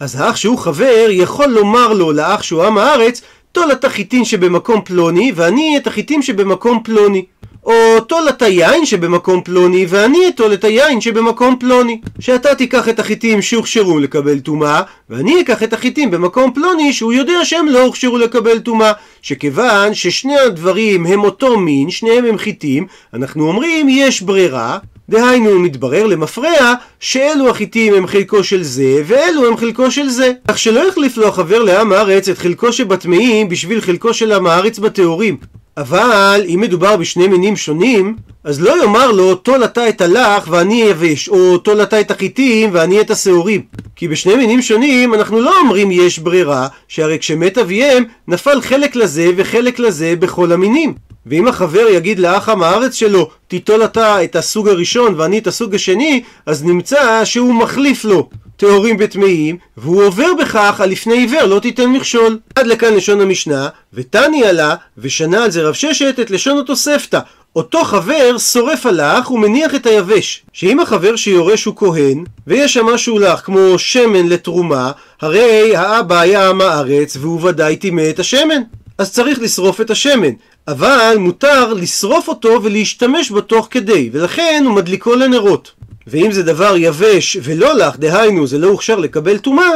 אז 0.00 0.20
האח 0.20 0.36
שהוא 0.36 0.58
חבר 0.58 1.06
יכול 1.10 1.46
לומר 1.46 1.92
לו 1.92 2.12
לאח 2.12 2.42
שהוא 2.42 2.62
עם 2.62 2.78
הארץ 2.78 3.22
טול 3.52 3.70
החיטין 3.82 4.24
שבמקום 4.24 4.80
פלוני 4.84 5.32
ואני 5.34 5.76
את 5.76 5.86
החיטין 5.86 6.22
שבמקום 6.22 6.80
פלוני. 6.84 7.24
או 7.64 8.00
טול 8.06 8.28
את 8.28 8.42
היין 8.42 8.86
שבמקום 8.86 9.40
פלוני 9.44 9.86
ואני 9.88 10.18
אטול 10.28 10.54
את 10.54 10.64
היין 10.64 11.00
שבמקום 11.00 11.56
פלוני. 11.60 12.00
שאתה 12.20 12.54
תיקח 12.54 12.88
את 12.88 12.98
החיטים 12.98 13.42
שהוכשרו 13.42 13.98
לקבל 13.98 14.38
טומאה, 14.40 14.82
ואני 15.10 15.40
אקח 15.40 15.62
את 15.62 15.72
החיטים 15.72 16.10
במקום 16.10 16.52
פלוני 16.52 16.92
שהוא 16.92 17.12
יודע 17.12 17.44
שהם 17.44 17.68
לא 17.68 17.82
הוכשרו 17.82 18.18
לקבל 18.18 18.58
טומאה. 18.58 18.92
שכיוון 19.22 19.94
ששני 19.94 20.38
הדברים 20.38 21.06
הם 21.06 21.24
אותו 21.24 21.58
מין, 21.58 21.90
שניהם 21.90 22.24
הם 22.24 22.38
חיטים, 22.38 22.86
אנחנו 23.14 23.48
אומרים 23.48 23.86
יש 23.88 24.22
ברירה, 24.22 24.78
דהיינו 25.10 25.58
מתברר 25.58 26.06
למפרע 26.06 26.74
שאלו 27.00 27.50
החיטים 27.50 27.94
הם 27.94 28.06
חלקו 28.06 28.44
של 28.44 28.62
זה 28.62 29.02
ואלו 29.06 29.48
הם 29.48 29.56
חלקו 29.56 29.90
של 29.90 30.08
זה. 30.08 30.32
כך 30.48 30.58
שלא 30.58 30.88
יחליף 30.88 31.16
לו 31.16 31.28
החבר 31.28 31.62
לעם 31.62 31.92
הארץ 31.92 32.28
את 32.28 32.38
חלקו 32.38 32.72
שבטמאים 32.72 33.48
בשביל 33.48 33.80
חלקו 33.80 34.14
של 34.14 34.32
עם 34.32 34.46
הארץ 34.46 34.78
בטהורים. 34.78 35.36
אבל 35.80 36.44
אם 36.48 36.60
מדובר 36.60 36.96
בשני 36.96 37.28
מינים 37.28 37.56
שונים, 37.56 38.16
אז 38.44 38.60
לא 38.60 38.82
יאמר 38.82 39.12
לו 39.12 39.34
טול 39.34 39.64
אתה 39.64 39.88
את 39.88 40.00
הלך 40.00 40.46
ואני 40.50 40.82
יבש, 40.82 41.28
או 41.28 41.58
טול 41.58 41.82
אתה 41.82 42.00
את 42.00 42.10
החיטים 42.10 42.70
ואני 42.72 43.00
את 43.00 43.10
השעורים. 43.10 43.62
כי 43.96 44.08
בשני 44.08 44.34
מינים 44.34 44.62
שונים 44.62 45.14
אנחנו 45.14 45.40
לא 45.40 45.58
אומרים 45.60 45.90
יש 45.90 46.18
ברירה, 46.18 46.68
שהרי 46.88 47.18
כשמת 47.18 47.58
אביהם 47.58 48.04
נפל 48.28 48.60
חלק 48.60 48.96
לזה 48.96 49.30
וחלק 49.36 49.78
לזה 49.78 50.14
בכל 50.18 50.52
המינים. 50.52 50.94
ואם 51.26 51.48
החבר 51.48 51.86
יגיד 51.90 52.18
לאח 52.18 52.48
עם 52.48 52.62
הארץ 52.62 52.94
שלו, 52.94 53.30
תיטול 53.48 53.84
אתה 53.84 54.24
את 54.24 54.36
הסוג 54.36 54.68
הראשון 54.68 55.14
ואני 55.16 55.38
את 55.38 55.46
הסוג 55.46 55.74
השני, 55.74 56.22
אז 56.46 56.64
נמצא 56.64 57.24
שהוא 57.24 57.54
מחליף 57.54 58.04
לו 58.04 58.28
טהורים 58.60 58.96
וטמאים, 58.98 59.56
והוא 59.76 60.04
עובר 60.04 60.34
בכך 60.40 60.80
על 60.80 60.90
לפני 60.90 61.14
עיוור 61.14 61.44
לא 61.44 61.60
תיתן 61.60 61.86
מכשול. 61.86 62.38
עד 62.54 62.66
לכאן 62.66 62.94
לשון 62.94 63.20
המשנה, 63.20 63.68
ותני 63.94 64.44
עלה, 64.44 64.74
ושנה 64.98 65.44
על 65.44 65.50
זה 65.50 65.62
רב 65.62 65.74
ששת 65.74 66.14
את 66.20 66.30
לשון 66.30 66.58
התוספתא. 66.58 67.18
אותו 67.56 67.84
חבר 67.84 68.38
שורף 68.38 68.86
הלך 68.86 69.30
ומניח 69.30 69.74
את 69.74 69.86
היבש. 69.86 70.42
שאם 70.52 70.80
החבר 70.80 71.16
שיורש 71.16 71.64
הוא 71.64 71.76
כהן, 71.76 72.24
ויש 72.46 72.74
שם 72.74 72.86
משהו 72.86 73.18
לך 73.18 73.40
כמו 73.40 73.78
שמן 73.78 74.28
לתרומה, 74.28 74.92
הרי 75.20 75.76
האבא 75.76 76.20
היה 76.20 76.48
עם 76.48 76.60
הארץ 76.60 77.16
והוא 77.16 77.48
ודאי 77.48 77.76
טימא 77.76 78.10
את 78.10 78.18
השמן. 78.18 78.62
אז 78.98 79.12
צריך 79.12 79.38
לשרוף 79.38 79.80
את 79.80 79.90
השמן. 79.90 80.32
אבל 80.68 81.16
מותר 81.18 81.74
לשרוף 81.74 82.28
אותו 82.28 82.60
ולהשתמש 82.62 83.30
בו 83.30 83.40
תוך 83.40 83.68
כדי, 83.70 84.10
ולכן 84.12 84.62
הוא 84.66 84.74
מדליקו 84.74 85.14
לנרות. 85.14 85.72
ואם 86.10 86.32
זה 86.32 86.42
דבר 86.42 86.74
יבש 86.76 87.36
ולא 87.42 87.74
לך, 87.74 87.96
דהיינו 87.96 88.46
זה 88.46 88.58
לא 88.58 88.66
הוכשר 88.68 88.96
לקבל 88.96 89.38
טומאה, 89.38 89.70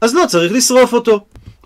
אז 0.00 0.14
לא 0.14 0.26
צריך 0.28 0.52
לשרוף 0.52 0.92
אותו. 0.92 1.20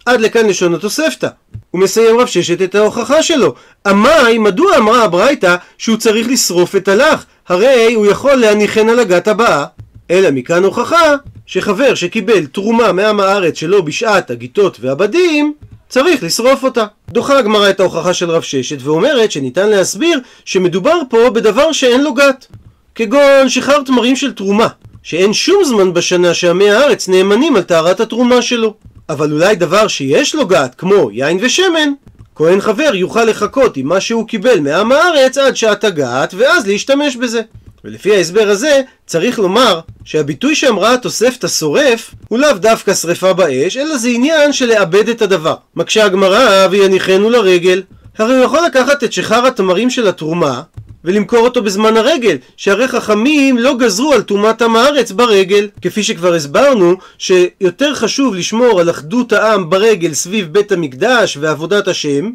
עד 0.07 0.21
לכאן 0.21 0.47
לשון 0.47 0.75
התוספתא. 0.75 1.29
הוא 1.71 1.81
מסיים 1.81 2.21
רב 2.21 2.27
ששת 2.27 2.63
את 2.63 2.75
ההוכחה 2.75 3.23
שלו. 3.23 3.55
עמאי, 3.87 4.39
מדוע 4.39 4.77
אמרה 4.77 5.05
הברייתא 5.05 5.57
שהוא 5.79 5.97
צריך 5.97 6.29
לשרוף 6.29 6.77
את 6.77 6.89
הלך? 6.89 7.25
הרי 7.49 7.95
הוא 7.95 8.07
יכול 8.07 8.35
להניחן 8.35 8.89
על 8.89 8.99
הגת 8.99 9.29
הבאה. 9.29 9.65
אלא 10.11 10.31
מכאן 10.31 10.65
הוכחה 10.65 11.15
שחבר 11.47 11.95
שקיבל 11.95 12.47
תרומה 12.47 12.93
מעם 12.93 13.21
הארץ 13.21 13.59
שלו 13.59 13.85
בשעת 13.85 14.31
הגיטות 14.31 14.79
והבדים, 14.81 15.53
צריך 15.89 16.23
לשרוף 16.23 16.65
אותה. 16.65 16.87
דוחה 17.09 17.39
הגמרא 17.39 17.71
את 17.71 17.81
ההוכחה 17.81 18.15
של 18.15 18.31
רב 18.31 18.43
ששת 18.43 18.83
ואומרת 18.83 19.33
שניתן 19.33 19.69
להסביר 19.69 20.21
שמדובר 20.45 21.01
פה 21.11 21.31
בדבר 21.31 21.73
שאין 21.73 22.05
לו 22.05 22.15
גת. 22.15 22.47
כגון 22.95 23.49
שחרר 23.49 23.83
תמרים 23.83 24.17
של 24.17 24.33
תרומה, 24.33 24.69
שאין 25.03 25.33
שום 25.33 25.65
זמן 25.65 25.95
בשנה 25.95 26.35
שעמי 26.35 26.71
הארץ 26.71 27.09
נאמנים 27.09 27.57
על 27.57 27.63
טהרת 27.63 28.01
התרומה 28.01 28.43
שלו. 28.43 28.75
אבל 29.09 29.33
אולי 29.33 29.57
דבר 29.57 29.89
שיש 29.89 30.35
לו 30.35 30.47
גת, 30.47 30.75
כמו 30.79 31.11
יין 31.11 31.39
ושמן, 31.41 31.93
כהן 32.35 32.61
חבר 32.61 32.91
יוכל 32.95 33.25
לחכות 33.25 33.77
עם 33.77 33.89
מה 33.89 34.01
שהוא 34.01 34.29
קיבל 34.29 34.61
מעם 34.61 34.93
הארץ 34.93 35.39
עד 35.39 35.57
שעת 35.57 35.85
הגת, 35.85 36.35
ואז 36.37 36.67
להשתמש 36.67 37.17
בזה. 37.17 37.41
ולפי 37.85 38.15
ההסבר 38.17 38.49
הזה, 38.49 38.83
צריך 39.07 39.39
לומר 39.39 39.81
שהביטוי 40.05 40.55
שאמרה 40.55 40.95
התוספת 40.95 41.45
השורף, 41.45 42.15
הוא 42.29 42.39
לאו 42.39 42.53
דווקא 42.53 42.95
שרפה 42.95 43.33
באש, 43.33 43.77
אלא 43.77 43.97
זה 43.97 44.09
עניין 44.09 44.53
של 44.53 44.67
לאבד 44.67 45.09
את 45.09 45.23
הדבר. 45.23 45.55
מקשה 45.77 46.05
הגמרא 46.05 46.67
ויניחנו 46.71 47.31
לרגל. 47.31 47.83
הרי 48.19 48.37
הוא 48.37 48.45
יכול 48.45 48.61
לקחת 48.67 49.05
את 49.05 49.13
שחר 49.13 49.47
התמרים 49.47 49.91
של 49.91 50.09
התרומה, 50.09 50.63
ולמכור 51.05 51.39
אותו 51.39 51.63
בזמן 51.63 51.97
הרגל, 51.97 52.37
שהרי 52.57 52.89
חכמים 52.89 53.59
לא 53.59 53.77
גזרו 53.77 54.13
על 54.13 54.23
טומאת 54.23 54.63
עם 54.63 54.77
הארץ 54.77 55.13
ברגל. 55.13 55.69
כפי 55.83 56.03
שכבר 56.03 56.35
הסברנו, 56.35 56.97
שיותר 57.19 57.95
חשוב 57.95 58.35
לשמור 58.35 58.81
על 58.81 58.91
אחדות 58.91 59.33
העם 59.33 59.71
ברגל 59.71 60.15
סביב 60.15 60.53
בית 60.53 60.73
המקדש 60.73 61.37
ועבודת 61.41 61.89
השם, 61.89 62.31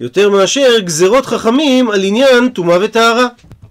יותר 0.00 0.30
מאשר 0.30 0.78
גזרות 0.78 1.26
חכמים 1.26 1.90
על 1.90 2.04
עניין 2.04 2.48
טומאה 2.48 2.78
וטהרה. 2.80 3.26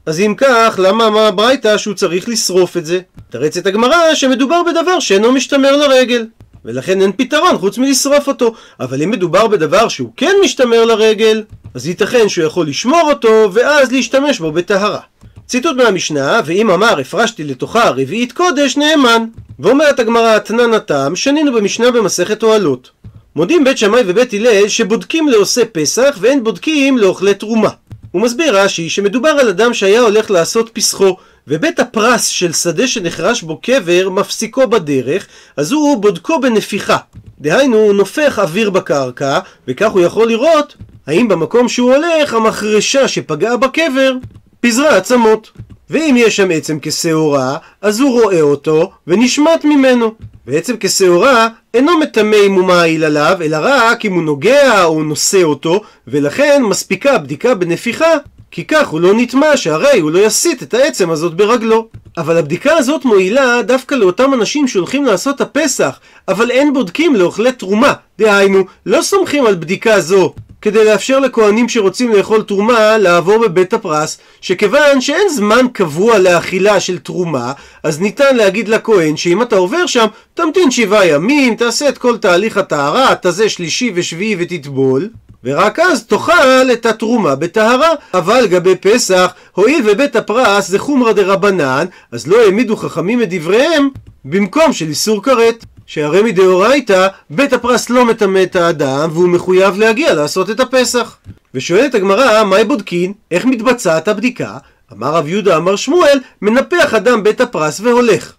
אז 0.06 0.20
אם 0.20 0.34
כך, 0.38 0.80
למה 0.84 1.08
אמר 1.08 1.22
הברייתא 1.22 1.78
שהוא 1.78 1.94
צריך 1.94 2.30
לשרוף 2.30 2.78
את 2.78 2.86
זה? 2.86 3.00
תרץ 3.30 3.58
את 3.58 3.66
הגמרא 3.66 4.16
שמדובר 4.16 4.62
בדבר 4.64 5.00
שאינו 5.00 5.32
משתמר 5.32 5.78
לרגל. 5.78 6.26
ולכן 6.66 7.02
אין 7.02 7.12
פתרון 7.18 7.58
חוץ 7.58 7.78
מלשרוף 7.78 8.28
אותו. 8.28 8.54
אבל 8.80 9.02
אם 9.04 9.12
מדובר 9.12 9.48
בדבר 9.48 9.88
שהוא 9.88 10.10
כן 10.18 10.36
משתמר 10.44 10.86
לרגל, 10.86 11.44
אז 11.74 11.88
ייתכן 11.88 12.30
שהוא 12.30 12.46
יכול 12.46 12.68
לשמור 12.68 13.02
אותו, 13.10 13.50
ואז 13.54 13.92
להשתמש 13.92 14.40
בו 14.40 14.52
בטהרה. 14.52 15.00
ציטוט 15.46 15.78
מהמשנה, 15.78 16.42
ואם 16.46 16.72
אמר 16.72 17.00
הפרשתי 17.00 17.44
לתוכה 17.44 17.90
רביעית 17.90 18.32
קודש, 18.32 18.78
נאמן. 18.78 19.26
ואומרת 19.60 20.00
הגמרא, 20.00 20.40
תנן 20.40 20.74
התם, 20.74 21.16
שנינו 21.16 21.54
במשנה 21.54 21.92
במסכת 21.92 22.44
אוהלות. 22.44 22.90
מודים 23.36 23.64
בית 23.64 23.78
שמאי 23.78 24.02
ובית 24.08 24.34
הלל 24.34 24.68
שבודקים 24.68 25.28
לעושה 25.28 25.66
פסח 25.66 26.18
ואין 26.20 26.44
בודקים 26.44 26.98
לאוכלי 26.98 27.34
תרומה. 27.34 27.70
הוא 28.12 28.22
מסביר 28.22 28.58
רש"י 28.58 28.90
שמדובר 28.90 29.30
על 29.30 29.50
אדם 29.50 29.74
שהיה 29.74 30.02
הולך 30.02 30.32
לעשות 30.32 30.70
פסחו 30.74 31.18
ובית 31.48 31.80
הפרס 31.80 32.26
של 32.26 32.54
שדה 32.54 32.88
שנחרש 32.88 33.42
בו 33.42 33.58
קבר 33.62 34.10
מפסיקו 34.10 34.68
בדרך, 34.68 35.28
אז 35.58 35.72
הוא 35.72 36.02
בודקו 36.02 36.42
בנפיחה. 36.42 36.98
דהיינו, 37.40 37.78
הוא 37.78 37.94
נופח 37.94 38.40
אוויר 38.40 38.70
בקרקע, 38.70 39.40
וכך 39.68 39.92
הוא 39.92 40.02
יכול 40.02 40.28
לראות 40.28 40.76
האם 41.08 41.28
במקום 41.28 41.70
שהוא 41.70 41.94
הולך 41.94 42.34
המחרשה 42.34 43.08
שפגעה 43.08 43.58
בקבר 43.58 44.14
פיזרה 44.60 44.98
עצמות. 44.98 45.52
ואם 45.90 46.16
יש 46.18 46.36
שם 46.36 46.52
עצם 46.52 46.78
כשעורה, 46.82 47.58
אז 47.82 48.00
הוא 48.00 48.22
רואה 48.22 48.42
אותו 48.42 48.92
ונשמט 49.08 49.66
ממנו. 49.66 50.14
ועצם 50.48 50.76
כשעורה 50.80 51.48
אינו 51.74 52.00
מטמא 52.00 52.38
אם 52.46 52.54
הוא 52.54 52.66
מעיל 52.66 53.04
עליו, 53.04 53.38
אלא 53.42 53.58
רק 53.62 54.06
אם 54.06 54.14
הוא 54.14 54.24
נוגע 54.24 54.84
או 54.84 55.04
נושא 55.04 55.44
אותו, 55.44 55.82
ולכן 56.08 56.64
מספיקה 56.64 57.18
בדיקה 57.18 57.56
בנפיחה 57.56 58.14
כי 58.52 58.66
כך 58.66 58.88
הוא 58.88 59.02
לא 59.02 59.14
נטמע, 59.14 59.58
שהרי 59.58 60.00
הוא 60.00 60.12
לא 60.12 60.20
יסיט 60.20 60.64
את 60.64 60.74
העצם 60.74 61.12
הזאת 61.12 61.34
ברגלו. 61.34 61.88
אבל 62.18 62.38
הבדיקה 62.38 62.74
הזאת 62.74 63.06
מועילה 63.06 63.62
דווקא 63.62 63.96
לאותם 63.96 64.34
אנשים 64.34 64.68
שהולכים 64.68 65.06
לעשות 65.06 65.42
הפסח, 65.42 66.00
אבל 66.28 66.52
אין 66.52 66.74
בודקים 66.74 67.16
לאוכלי 67.16 67.52
תרומה. 67.52 67.94
דהיינו, 68.20 68.64
לא 68.86 69.02
סומכים 69.02 69.46
על 69.46 69.56
בדיקה 69.56 70.00
זו 70.00 70.34
כדי 70.62 70.86
לאפשר 70.86 71.20
לכהנים 71.20 71.70
שרוצים 71.70 72.14
לאכול 72.14 72.42
תרומה 72.42 72.98
לעבור 72.98 73.38
בבית 73.38 73.74
הפרס, 73.74 74.18
שכיוון 74.42 75.02
שאין 75.02 75.30
זמן 75.30 75.66
קבוע 75.74 76.20
לאכילה 76.20 76.80
של 76.80 76.98
תרומה, 76.98 77.54
אז 77.84 78.00
ניתן 78.00 78.36
להגיד 78.36 78.68
לכהן 78.68 79.18
שאם 79.18 79.42
אתה 79.42 79.56
עובר 79.56 79.86
שם, 79.86 80.06
תמתין 80.34 80.72
שבעה 80.72 81.08
ימים, 81.08 81.56
תעשה 81.56 81.90
את 81.90 81.98
כל 81.98 82.18
תהליך 82.18 82.58
הטהרה, 82.58 83.16
תזה 83.22 83.50
שלישי 83.50 83.92
ושביעי 83.96 84.36
ותטבול, 84.40 85.10
ורק 85.44 85.80
אז 85.80 86.06
תאכל 86.06 86.72
את 86.74 86.86
התרומה 86.86 87.36
בטהרה. 87.36 87.90
אבל 88.14 88.42
לגבי 88.42 88.76
פסח, 88.76 89.34
הואיל 89.52 89.82
ובית 89.86 90.16
הפרס 90.16 90.68
זה 90.68 90.80
חומרא 90.80 91.12
דרבנן, 91.12 91.86
אז 92.12 92.28
לא 92.28 92.42
העמידו 92.42 92.78
חכמים 92.78 93.22
את 93.22 93.30
דבריהם 93.30 93.90
במקום 94.26 94.74
של 94.74 94.88
איסור 94.88 95.24
כרת. 95.24 95.66
שהרי 95.92 96.22
מדאורייתא, 96.22 97.08
בית 97.30 97.54
הפרס 97.54 97.90
לא 97.90 98.06
מטמא 98.06 98.44
את 98.44 98.56
האדם 98.56 99.10
והוא 99.14 99.30
מחויב 99.30 99.78
להגיע 99.78 100.14
לעשות 100.14 100.50
את 100.50 100.60
הפסח. 100.60 101.18
ושואלת 101.54 101.96
הגמרא, 101.96 102.44
מהי 102.44 102.64
בודקין? 102.64 103.14
איך 103.32 103.46
מתבצעת 103.46 104.08
הבדיקה? 104.08 104.58
אמר 104.94 105.14
רב 105.14 105.28
יהודה 105.28 105.58
אמר 105.58 105.76
שמואל, 105.76 106.20
מנפח 106.42 106.94
אדם 106.94 107.24
בית 107.24 107.42
הפרס 107.42 107.80
והולך. 107.80 108.34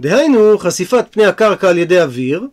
דהיינו, 0.00 0.58
חשיפת 0.58 1.04
פני 1.10 1.26
הקרקע 1.26 1.68
על 1.68 1.78
ידי 1.78 2.00
אוויר, 2.00 2.46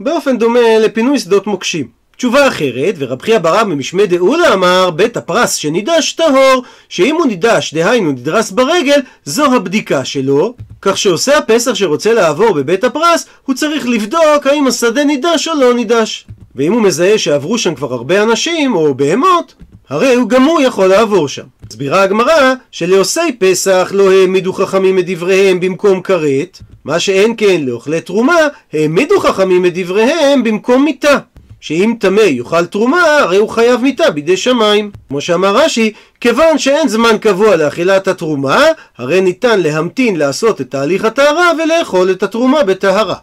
באופן 0.00 0.38
דומה 0.38 0.78
לפינוי 0.80 1.18
שדות 1.18 1.46
מוקשים. 1.46 1.88
תשובה 2.16 2.48
אחרת, 2.48 2.94
ורב 2.98 3.22
חייא 3.22 3.38
ברם 3.38 3.70
במשמי 3.70 4.06
דאולה 4.06 4.54
אמר, 4.54 4.90
בית 4.90 5.16
הפרס 5.16 5.54
שנידש 5.54 6.12
טהור, 6.12 6.64
שאם 6.88 7.14
הוא 7.14 7.26
נידש, 7.26 7.74
דהיינו 7.74 8.12
נדרס 8.12 8.50
ברגל, 8.50 9.00
זו 9.24 9.44
הבדיקה 9.44 10.04
שלו, 10.04 10.54
כך 10.82 10.98
שעושה 10.98 11.38
הפסח 11.38 11.74
שרוצה 11.74 12.12
לעבור 12.12 12.52
בבית 12.52 12.84
הפרס, 12.84 13.26
הוא 13.46 13.54
צריך 13.54 13.88
לבדוק 13.88 14.46
האם 14.46 14.66
השדה 14.66 15.04
נידש 15.04 15.48
או 15.48 15.54
לא 15.54 15.74
נידש. 15.74 16.26
ואם 16.56 16.72
הוא 16.72 16.82
מזהה 16.82 17.18
שעברו 17.18 17.58
שם 17.58 17.74
כבר 17.74 17.94
הרבה 17.94 18.22
אנשים, 18.22 18.74
או 18.74 18.94
בהמות, 18.94 19.54
הרי 19.88 20.14
הוא 20.14 20.28
גם 20.28 20.42
הוא 20.42 20.60
יכול 20.60 20.86
לעבור 20.86 21.28
שם. 21.28 21.42
הסבירה 21.70 22.02
הגמרא 22.02 22.54
שלעושי 22.70 23.32
פסח 23.38 23.92
לא 23.94 24.12
העמידו 24.12 24.52
חכמים 24.52 24.98
את 24.98 25.04
דבריהם 25.06 25.60
במקום 25.60 26.02
כרת, 26.02 26.58
מה 26.84 27.00
שאין 27.00 27.34
כן 27.36 27.60
לאוכלי 27.64 28.00
תרומה 28.00 28.36
העמידו 28.72 29.20
חכמים 29.20 29.66
את 29.66 29.74
דבריהם 29.74 30.44
במקום 30.44 30.84
מיתה. 30.84 31.18
שאם 31.64 31.94
טמא 31.98 32.20
יאכל 32.20 32.66
תרומה, 32.66 33.16
הרי 33.18 33.36
הוא 33.36 33.48
חייב 33.48 33.80
מיתה 33.80 34.10
בידי 34.10 34.36
שמיים. 34.36 34.90
כמו 35.08 35.20
שאמר 35.20 35.56
רש"י, 35.56 35.92
כיוון 36.20 36.58
שאין 36.58 36.88
זמן 36.88 37.18
קבוע 37.20 37.56
לאכילת 37.56 38.08
התרומה, 38.08 38.64
הרי 38.98 39.20
ניתן 39.20 39.60
להמתין 39.60 40.16
לעשות 40.16 40.60
את 40.60 40.70
תהליך 40.70 41.04
הטהרה 41.04 41.50
ולאכול 41.58 42.10
את 42.10 42.22
התרומה 42.22 42.62
בטהרה. 42.62 43.14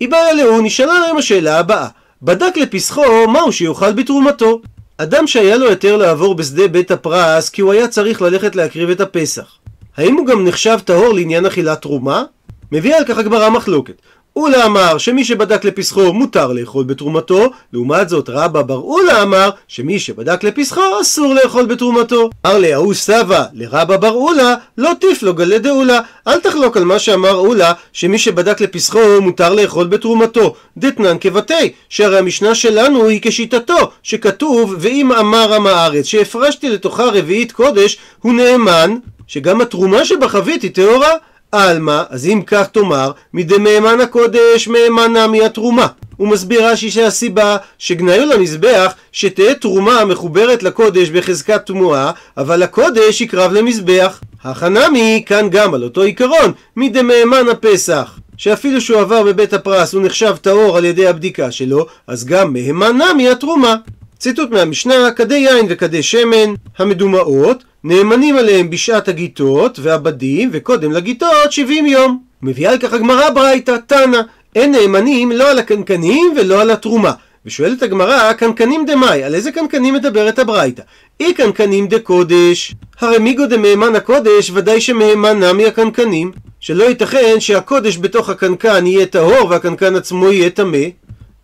איבאי 0.00 0.30
אלהו 0.30 0.60
נשאלה 0.60 0.98
להם 0.98 1.16
השאלה 1.16 1.58
הבאה 1.58 1.88
בדק 2.22 2.56
לפסחו 2.56 3.28
מהו 3.28 3.52
שיאכל 3.52 3.92
בתרומתו. 3.92 4.60
אדם 4.98 5.26
שהיה 5.26 5.56
לו 5.56 5.68
היתר 5.68 5.96
לעבור 5.96 6.34
בשדה 6.34 6.68
בית 6.68 6.90
הפרס 6.90 7.48
כי 7.48 7.62
הוא 7.62 7.72
היה 7.72 7.88
צריך 7.88 8.22
ללכת 8.22 8.56
להקריב 8.56 8.90
את 8.90 9.00
הפסח. 9.00 9.58
האם 9.96 10.14
הוא 10.14 10.26
גם 10.26 10.44
נחשב 10.44 10.78
טהור 10.84 11.14
לעניין 11.14 11.46
אכילת 11.46 11.82
תרומה? 11.82 12.24
מביאה 12.72 12.98
על 12.98 13.04
כך 13.04 13.18
הגמרא 13.18 13.50
מחלוקת. 13.50 13.94
אולה 14.36 14.66
אמר 14.66 14.98
שמי 14.98 15.24
שבדק 15.24 15.64
לפסחו 15.64 16.12
מותר 16.12 16.52
לאכול 16.52 16.84
בתרומתו, 16.84 17.50
לעומת 17.72 18.08
זאת 18.08 18.28
רבא 18.28 18.62
בר 18.62 18.76
אולה 18.76 19.22
אמר 19.22 19.50
שמי 19.68 19.98
שבדק 19.98 20.44
לפסחו 20.44 20.80
אסור 21.00 21.34
לאכול 21.34 21.66
בתרומתו. 21.66 22.30
אמר 22.46 22.58
להוא 22.58 22.94
סבא 22.94 23.44
לרבא 23.52 23.96
בר 23.96 24.10
אולה 24.10 24.54
לא 24.78 24.90
טיף 25.00 25.22
לו 25.22 25.34
גלי 25.34 25.58
דאולה. 25.58 26.00
אל 26.28 26.40
תחלוק 26.40 26.76
על 26.76 26.84
מה 26.84 26.98
שאמר 26.98 27.34
אולה 27.34 27.72
שמי 27.92 28.18
שבדק 28.18 28.60
לפסחו 28.60 28.98
מותר 29.20 29.54
לאכול 29.54 29.86
בתרומתו. 29.86 30.54
דתנן 30.76 31.16
כבתי, 31.20 31.72
שהרי 31.88 32.18
המשנה 32.18 32.54
שלנו 32.54 33.08
היא 33.08 33.20
כשיטתו, 33.22 33.90
שכתוב 34.02 34.74
ואם 34.78 35.12
אמר 35.12 35.54
עם 35.54 35.66
הארץ 35.66 36.04
שהפרשתי 36.04 36.70
לתוכה 36.70 37.04
רביעית 37.04 37.52
קודש 37.52 37.98
הוא 38.22 38.34
נאמן 38.34 38.96
שגם 39.26 39.60
התרומה 39.60 40.04
שבחבית 40.04 40.62
היא 40.62 40.70
טהורה. 40.70 41.12
עלמא, 41.54 42.02
אז 42.10 42.26
אם 42.26 42.42
כך 42.46 42.66
תאמר, 42.66 43.10
מדמהימן 43.34 44.00
הקודש 44.00 44.68
מהימנה 44.68 45.26
מהתרומה. 45.26 45.86
הוא 46.16 46.28
מסביר 46.28 46.66
רש"י 46.66 46.90
שהסיבה 46.90 47.56
שגניו 47.78 48.26
למזבח 48.26 48.94
שתהא 49.12 49.52
תרומה 49.52 50.04
מחוברת 50.04 50.62
לקודש 50.62 51.08
בחזקת 51.08 51.66
תמוהה, 51.66 52.12
אבל 52.36 52.62
הקודש 52.62 53.20
יקרב 53.20 53.52
למזבח. 53.52 54.20
החנמי 54.44 55.22
כאן 55.26 55.48
גם 55.50 55.74
על 55.74 55.84
אותו 55.84 56.02
עיקרון, 56.02 56.52
מדמהימן 56.76 57.48
הפסח. 57.52 58.18
שאפילו 58.36 58.80
שהוא 58.80 59.00
עבר 59.00 59.22
בבית 59.22 59.52
הפרס 59.52 59.94
הוא 59.94 60.02
נחשב 60.02 60.36
טהור 60.40 60.76
על 60.76 60.84
ידי 60.84 61.06
הבדיקה 61.06 61.50
שלו, 61.50 61.86
אז 62.06 62.24
גם 62.24 62.52
מהימנה 62.52 63.14
מהתרומה. 63.14 63.76
ציטוט 64.24 64.50
מהמשנה, 64.50 65.10
כדי 65.10 65.34
יין 65.34 65.66
וכדי 65.68 66.02
שמן 66.02 66.54
המדומעות 66.78 67.64
נאמנים 67.84 68.36
עליהם 68.36 68.70
בשעת 68.70 69.08
הגיטות 69.08 69.78
והבדים 69.82 70.50
וקודם 70.52 70.92
לגיטות 70.92 71.52
70 71.52 71.86
יום. 71.86 72.22
מביאה 72.42 72.70
על 72.72 72.78
כך 72.78 72.92
הגמרא 72.92 73.30
ברייתא, 73.30 73.76
תנא, 73.86 74.18
אין 74.54 74.72
נאמנים 74.72 75.32
לא 75.32 75.50
על 75.50 75.58
הקנקנים 75.58 76.34
ולא 76.36 76.60
על 76.60 76.70
התרומה. 76.70 77.12
ושואלת 77.46 77.82
הגמרא, 77.82 78.32
קנקנים 78.32 78.86
דמאי, 78.86 79.24
על 79.24 79.34
איזה 79.34 79.52
קנקנים 79.52 79.94
מדברת 79.94 80.38
הברייתא? 80.38 80.82
אי 81.20 81.34
קנקנים 81.34 81.88
דקודש, 81.88 82.74
הרי 83.00 83.18
מיגו 83.18 83.46
דמהימן 83.46 83.96
הקודש 83.96 84.50
ודאי 84.54 84.80
שמהימן 84.80 85.44
נמי 85.44 85.66
הקנקנים, 85.66 86.32
שלא 86.60 86.84
ייתכן 86.84 87.36
שהקודש 87.38 87.98
בתוך 87.98 88.28
הקנקן 88.28 88.86
יהיה 88.86 89.06
טהור 89.06 89.50
והקנקן 89.50 89.96
עצמו 89.96 90.32
יהיה 90.32 90.50
טמא, 90.50 90.78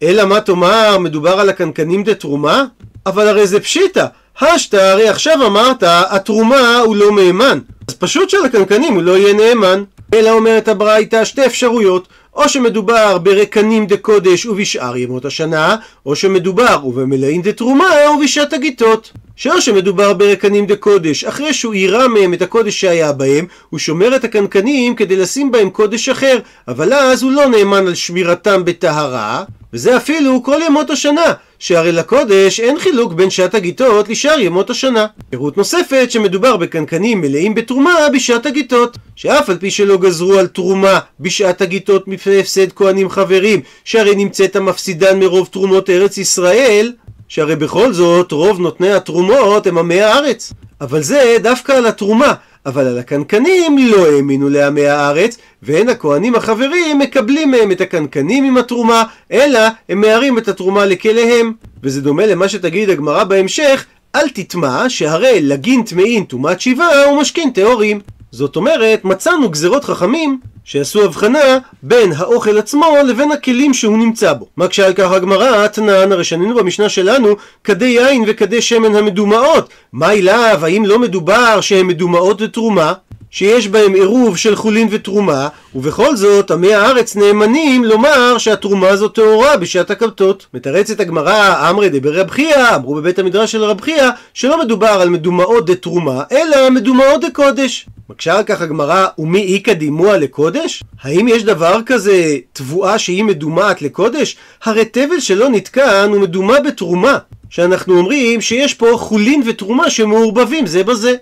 אלא 0.03 0.25
מה 0.25 0.41
תאמר, 0.41 0.99
מדובר 0.99 1.41
על 1.41 1.49
הקנקנים 1.49 2.05
דתרומה? 2.05 2.65
אבל 3.07 3.29
הרי 3.29 3.47
זה 3.47 3.61
פשיטא, 3.61 4.07
השתא, 4.41 4.77
הרי 4.77 5.09
עכשיו 5.09 5.47
אמרת, 5.47 5.83
התרומה 5.87 6.79
הוא 6.79 6.97
לא 6.97 7.13
מהימן. 7.13 7.59
אז 7.89 7.95
פשוט 7.95 8.31
שלקנקנים 8.31 8.95
הוא 8.95 9.03
לא 9.03 9.19
יהיה 9.19 9.35
נאמן. 9.35 9.83
אלא 10.15 10.31
אומרת 10.31 10.69
הברייתא 10.69 11.25
שתי 11.25 11.47
אפשרויות, 11.47 12.09
או 12.35 12.49
שמדובר 12.49 13.19
ברקנים 13.19 13.87
דקודש 13.87 14.47
ובשאר 14.47 14.97
ימות 14.97 15.25
השנה, 15.25 15.77
או 16.07 16.17
שמדובר 16.17 16.81
ובמלאים 16.85 17.43
דתרומה 17.43 17.89
ובשעת 18.15 18.53
הגיטות. 18.53 19.13
שאו 19.37 19.61
שמדובר 19.61 20.13
ברקנים 20.13 20.67
דקודש, 20.67 21.25
אחרי 21.25 21.55
שהוא 21.55 21.75
יירה 21.75 22.09
מהם 22.09 22.35
את 22.35 22.43
הקודש 22.43 22.81
שהיה 22.81 23.13
בהם, 23.13 23.47
הוא 23.71 23.79
שומר 23.79 24.17
את 24.17 24.25
הקנקנים 24.25 24.95
כדי 24.95 25.17
לשים 25.17 25.51
בהם 25.51 25.71
קודש 25.71 26.09
אחר, 26.09 26.39
אבל 26.69 26.93
אז 26.93 27.23
הוא 27.23 27.33
לא 27.33 27.47
נאמן 27.47 27.87
על 27.87 27.95
שמירתם 27.95 28.65
בטהרה, 28.65 29.45
וזה 29.73 29.97
אפילו 29.97 30.43
כל 30.43 30.61
ימות 30.67 30.91
השנה, 30.91 31.33
שהרי 31.59 31.93
לקודש 31.93 32.61
אין 32.61 32.79
חילוק 32.79 33.13
בין 33.13 33.31
שעת 33.31 33.55
הגיטות 33.55 34.09
לשאר 34.09 34.41
ימות 34.41 34.71
השנה. 34.71 35.07
פירוט 35.31 35.57
נוספת 35.57 36.11
שמדובר 36.11 36.57
בקנקנים 36.57 37.21
מלאים 37.21 37.55
בתרומה 37.55 37.95
בשעת 38.15 38.47
הגיטות, 38.47 38.97
שאף 39.17 39.51
על 39.51 39.59
פי 39.59 39.71
שלא 39.71 39.97
גזרו 39.97 40.39
על 40.39 40.47
תרומה 40.47 40.99
בשעת 41.21 41.63
הגיטות 41.63 42.09
מפני 42.09 42.41
הפסד 42.41 42.73
כהנים 42.73 43.11
חברים, 43.11 43.61
שהרי 43.85 44.15
נמצאת 44.15 44.57
המפסידן 44.57 45.19
מרוב 45.19 45.49
תרומות 45.53 45.91
ארץ 45.91 46.19
ישראל, 46.19 46.93
שהרי 47.29 47.57
בכל 47.57 47.93
זאת 47.93 48.33
רוב 48.33 48.61
נותני 48.61 48.93
התרומות 48.93 49.67
הם 49.67 49.79
עמי 49.79 50.01
הארץ. 50.01 50.53
אבל 50.81 51.03
זה 51.03 51.37
דווקא 51.43 51.73
על 51.73 51.87
התרומה, 51.87 52.35
אבל 52.67 52.87
על 52.87 52.99
הקנקנים 52.99 53.79
לא 53.79 54.07
האמינו 54.07 54.49
לעמי 54.49 54.87
הארץ, 54.87 55.39
ואין 55.63 55.89
הכהנים 55.89 56.35
החברים 56.35 56.99
מקבלים 56.99 57.51
מהם 57.51 57.73
את 57.73 57.81
הקנקנים 57.81 58.45
עם 58.45 58.57
התרומה, 58.57 59.05
אלא 59.33 59.61
הם 59.89 60.01
מהרים 60.01 60.39
את 60.39 60.49
התרומה 60.49 60.87
לכליהם. 60.87 61.53
וזה 61.83 62.03
דומה 62.03 62.27
למה 62.27 62.49
שתגיד 62.49 62.91
הגמרא 62.91 63.25
בהמשך, 63.25 63.85
אל 64.15 64.29
תטמע 64.29 64.85
שהרי 64.89 65.43
לגין 65.43 65.83
טמאין 65.83 66.25
טומאת 66.25 66.61
שבעה 66.61 67.13
ומשכין 67.13 67.51
טהורים. 67.51 68.01
זאת 68.33 68.57
אומרת, 68.57 69.05
מצאנו 69.05 69.49
גזרות 69.49 69.85
חכמים 69.85 70.41
שעשו 70.65 71.05
הבחנה 71.05 71.59
בין 71.83 72.13
האוכל 72.17 72.59
עצמו 72.59 72.87
לבין 73.09 73.33
הכלים 73.33 73.75
שהוא 73.75 73.99
נמצא 73.99 74.33
בו. 74.33 74.47
מה 74.57 74.69
כשעל 74.69 74.93
כך 74.93 75.13
הגמרא, 75.13 75.67
תנן, 75.67 76.13
הרי 76.13 76.25
שנינו 76.25 76.55
במשנה 76.55 76.89
שלנו, 76.89 77.29
כדי 77.65 77.85
יין 77.85 78.25
וכדי 78.27 78.63
שמן 78.63 78.97
המדומעות. 78.97 79.69
מה 79.93 80.13
אליו, 80.13 80.61
האם 80.63 80.87
לא 80.87 80.99
מדובר 80.99 81.61
שהן 81.61 81.87
מדומעות 81.87 82.41
לתרומה? 82.41 82.93
שיש 83.31 83.69
בהם 83.69 83.95
עירוב 83.95 84.37
של 84.37 84.57
חולין 84.57 84.89
ותרומה, 84.91 85.49
ובכל 85.75 86.17
זאת 86.17 86.51
עמי 86.51 86.75
הארץ 86.75 87.17
נאמנים 87.17 87.85
לומר 87.85 88.39
שהתרומה 88.39 88.89
הזאת 88.89 89.15
טהורה 89.15 89.57
בשעת 89.57 89.91
הכבתות. 89.91 90.47
מתרצת 90.55 91.01
הגמרא, 91.01 91.71
אמרי 91.71 91.89
דבר 91.89 92.21
רב 92.21 92.31
חייא, 92.31 92.75
אמרו 92.75 92.95
בבית 92.95 93.19
המדרש 93.19 93.53
של 93.53 93.65
רב 93.65 93.81
חייא, 93.81 94.09
שלא 94.35 94.61
מדובר 94.61 94.87
על 94.87 95.09
מדומעות 95.09 95.67
דתרומה, 95.67 96.23
אלא 96.33 96.71
מדומעות 96.71 97.21
דקודש. 97.21 97.87
מקשה 98.11 98.39
על 98.39 98.45
כך 98.45 98.61
הגמרא, 98.61 99.07
ומי 99.19 99.55
איכא 99.55 99.73
דימוע 99.73 100.17
לקודש? 100.17 100.83
האם 101.03 101.29
יש 101.29 101.45
דבר 101.45 101.81
כזה 101.87 102.37
תבואה 102.53 102.99
שהיא 102.99 103.25
מדומעת 103.25 103.83
לקודש? 103.83 104.37
הרי 104.65 104.85
תבל 104.85 105.21
שלא 105.21 105.49
נתקן 105.49 106.09
הוא 106.13 106.21
מדומה 106.21 106.61
בתרומה. 106.61 107.19
שאנחנו 107.51 107.99
אומרים 107.99 108.41
שיש 108.41 108.75
פה 108.75 108.87
חולין 108.97 109.43
ותרומה 109.47 109.91
שמעורבבים 109.91 110.67
זה 110.67 110.85
בזה. 110.85 111.15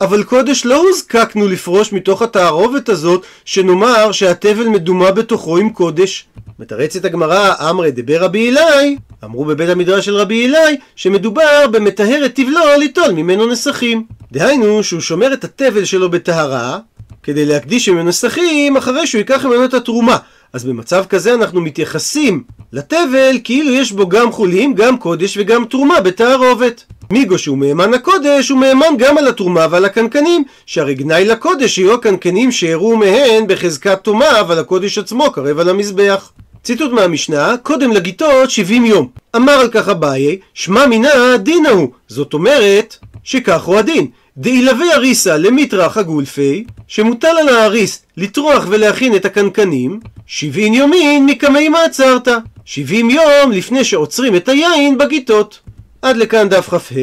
אבל 0.00 0.22
קודש 0.22 0.66
לא 0.66 0.76
הוזקקנו 0.76 1.48
לפרוש 1.48 1.92
מתוך 1.92 2.22
התערובת 2.22 2.88
הזאת, 2.88 3.26
שנאמר 3.44 4.12
שהתבל 4.12 4.68
מדומה 4.68 5.10
בתוכו 5.10 5.58
עם 5.58 5.70
קודש. 5.70 6.26
מתרצת 6.58 7.04
הגמרא, 7.04 7.70
אמרי 7.70 7.90
דבר 7.90 8.24
רבי 8.24 8.50
אלי, 8.50 8.96
אמרו 9.24 9.44
בבית 9.44 9.68
המדרש 9.68 10.04
של 10.04 10.16
רבי 10.16 10.46
אלי, 10.46 10.76
שמדובר 10.96 11.66
במטהר 11.70 12.24
את 12.24 12.34
תבלו 12.34 12.60
ליטול 12.78 13.12
ממנו 13.12 13.46
נסכים. 13.46 14.04
דהיינו 14.32 14.82
שהוא 14.82 15.00
שומר 15.00 15.32
את 15.32 15.44
התבל 15.44 15.84
שלו 15.84 16.10
בטהרה, 16.10 16.78
כדי 17.22 17.46
להקדיש 17.46 17.88
ממנו 17.88 18.08
נסכים 18.08 18.76
אחרי 18.76 19.06
שהוא 19.06 19.18
ייקח 19.18 19.44
ממנו 19.44 19.64
את 19.64 19.74
התרומה. 19.74 20.16
אז 20.52 20.64
במצב 20.64 21.04
כזה 21.08 21.34
אנחנו 21.34 21.60
מתייחסים 21.60 22.42
לתבל 22.72 23.38
כאילו 23.44 23.70
יש 23.70 23.92
בו 23.92 24.08
גם 24.08 24.32
חולים, 24.32 24.74
גם 24.74 24.98
קודש 24.98 25.36
וגם 25.40 25.64
תרומה 25.64 26.00
בתערובת. 26.00 26.84
מיגו 27.10 27.38
שהוא 27.38 27.58
מהימן 27.58 27.94
הקודש, 27.94 28.48
הוא 28.48 28.58
מהימן 28.58 28.96
גם 28.98 29.18
על 29.18 29.28
התרומה 29.28 29.66
ועל 29.70 29.84
הקנקנים, 29.84 30.44
שהרי 30.66 30.94
גנאי 30.94 31.24
לקודש 31.24 31.78
יהיו 31.78 31.94
הקנקנים 31.94 32.52
שיראו 32.52 32.96
מהן 32.96 33.46
בחזקת 33.46 33.98
תומה, 34.02 34.40
אבל 34.40 34.58
הקודש 34.58 34.98
עצמו 34.98 35.32
קרב 35.32 35.58
על 35.58 35.68
המזבח. 35.68 36.32
ציטוט 36.62 36.92
מהמשנה, 36.92 37.54
קודם 37.62 37.92
לגיטות 37.92 38.50
70 38.50 38.84
יום. 38.84 39.08
אמר 39.36 39.52
על 39.52 39.68
כך 39.68 39.88
אביי, 39.88 40.38
שמע 40.54 40.86
מינה 40.86 41.36
דינא 41.36 41.68
הוא. 41.68 41.88
זאת 42.08 42.34
אומרת, 42.34 42.96
שכך 43.24 43.62
הוא 43.62 43.76
הדין. 43.76 44.06
דאילווה 44.36 44.94
אריסה 44.94 45.36
למיטרח 45.36 45.96
הגולפי, 45.96 46.64
שמוטל 46.88 47.36
על 47.40 47.48
האריס 47.48 48.02
לטרוח 48.16 48.66
ולהכין 48.68 49.16
את 49.16 49.24
הקנקנים, 49.24 50.00
70 50.26 50.74
יומין 50.74 51.26
מקמי 51.26 51.68
מעצרת. 51.68 52.28
70 52.64 53.10
יום 53.10 53.52
לפני 53.52 53.84
שעוצרים 53.84 54.36
את 54.36 54.48
היין 54.48 54.98
בגיטות. 54.98 55.60
עד 56.04 56.16
לכאן 56.16 56.48
דף 56.48 56.68
כ"ה. 56.68 56.98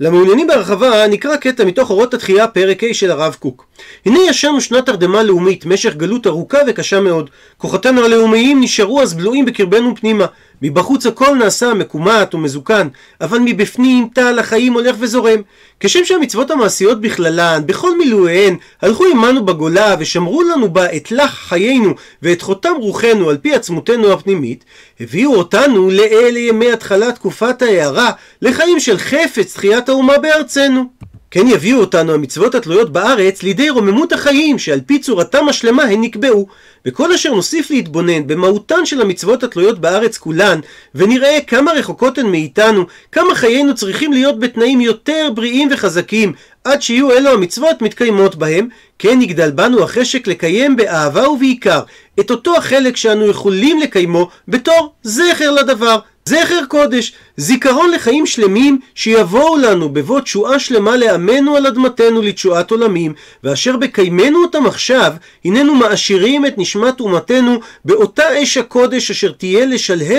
למעוניינים 0.00 0.46
בהרחבה 0.46 1.06
נקרא 1.06 1.36
קטע 1.36 1.64
מתוך 1.64 1.90
אורות 1.90 2.14
התחייה 2.14 2.48
פרק 2.48 2.84
ה' 2.84 2.94
של 2.94 3.10
הרב 3.10 3.36
קוק. 3.40 3.66
הנה 4.06 4.18
ישנו 4.28 4.60
שנת 4.60 4.86
תרדמה 4.86 5.22
לאומית, 5.22 5.66
משך 5.66 5.94
גלות 5.94 6.26
ארוכה 6.26 6.58
וקשה 6.66 7.00
מאוד. 7.00 7.30
כוחותינו 7.56 8.04
הלאומיים 8.04 8.60
נשארו 8.60 9.02
אז 9.02 9.14
בלועים 9.14 9.44
בקרבנו 9.44 9.96
פנימה, 9.96 10.26
מבחוץ 10.62 11.06
הכל 11.06 11.34
נעשה 11.38 11.74
מקומט 11.74 12.34
ומזוקן, 12.34 12.88
אבל 13.20 13.38
מבפנים 13.38 14.08
טל 14.14 14.38
החיים 14.38 14.72
הולך 14.72 14.96
וזורם. 14.98 15.40
כשם 15.80 16.04
שהמצוות 16.04 16.50
המעשיות 16.50 17.00
בכללן, 17.00 17.62
בכל 17.66 17.98
מילואיהן, 17.98 18.56
הלכו 18.82 19.04
עמנו 19.04 19.46
בגולה 19.46 19.96
ושמרו 19.98 20.42
לנו 20.42 20.72
בה 20.72 20.96
את 20.96 21.12
לח 21.12 21.34
חיינו 21.48 21.94
ואת 22.22 22.42
חותם 22.42 22.72
רוחנו 22.78 23.30
על 23.30 23.36
פי 23.36 23.54
עצמותנו 23.54 24.12
הפנימית, 24.12 24.64
הביאו 25.00 25.34
אותנו 25.34 25.90
לאלה 25.90 26.38
ימי 26.38 26.72
התחלת 26.72 27.14
תקופת 27.14 27.62
ההארה, 27.62 28.10
לחיים 28.42 28.80
של 28.80 28.98
חפץ 28.98 29.54
תחיית 29.54 29.88
האומה 29.88 30.18
בארצנו. 30.18 30.84
כן 31.30 31.48
יביאו 31.48 31.80
אותנו 31.80 32.12
המצוות 32.12 32.54
התלויות 32.54 32.92
בארץ 32.92 33.42
לידי 33.42 33.70
רוממות 33.70 34.12
החיים 34.12 34.58
שעל 34.58 34.80
פי 34.80 34.98
צורתם 34.98 35.48
השלמה 35.48 35.82
הן 35.82 36.00
נקבעו. 36.00 36.46
וכל 36.86 37.12
אשר 37.12 37.34
נוסיף 37.34 37.70
להתבונן 37.70 38.26
במהותן 38.26 38.86
של 38.86 39.00
המצוות 39.00 39.42
התלויות 39.42 39.78
בארץ 39.78 40.18
כולן, 40.18 40.60
ונראה 40.94 41.38
כמה 41.46 41.72
רחוקות 41.72 42.18
הן 42.18 42.26
מאיתנו, 42.26 42.84
כמה 43.12 43.34
חיינו 43.34 43.74
צריכים 43.74 44.12
להיות 44.12 44.38
בתנאים 44.38 44.80
יותר 44.80 45.28
בריאים 45.34 45.68
וחזקים, 45.72 46.32
עד 46.64 46.82
שיהיו 46.82 47.10
אלו 47.10 47.30
המצוות 47.30 47.82
מתקיימות 47.82 48.36
בהם, 48.36 48.68
כן 48.98 49.22
יגדל 49.22 49.50
בנו 49.50 49.82
החשק 49.82 50.26
לקיים 50.26 50.76
באהבה 50.76 51.28
ובעיקר 51.28 51.80
את 52.20 52.30
אותו 52.30 52.56
החלק 52.56 52.96
שאנו 52.96 53.26
יכולים 53.26 53.80
לקיימו 53.80 54.28
בתור 54.48 54.92
זכר 55.02 55.50
לדבר, 55.50 55.98
זכר 56.28 56.64
קודש, 56.68 57.12
זיכרון 57.36 57.90
לחיים 57.90 58.26
שלמים 58.26 58.78
שיבואו 58.94 59.56
לנו 59.56 59.88
בבוא 59.88 60.20
תשועה 60.20 60.58
שלמה 60.58 60.96
לעמנו 60.96 61.56
על 61.56 61.66
אדמתנו 61.66 62.22
לתשועת 62.22 62.70
עולמים, 62.70 63.14
ואשר 63.44 63.76
בקיימנו 63.76 64.42
אותם 64.42 64.66
עכשיו, 64.66 65.12
הננו 65.44 65.74
מעשירים 65.74 66.46
את 66.46 66.54
נשמת 66.58 67.00
אומתנו 67.00 67.60
באותה 67.84 68.42
אש 68.42 68.56
הקודש 68.56 69.10
אשר 69.10 69.32
תהיה 69.32 69.66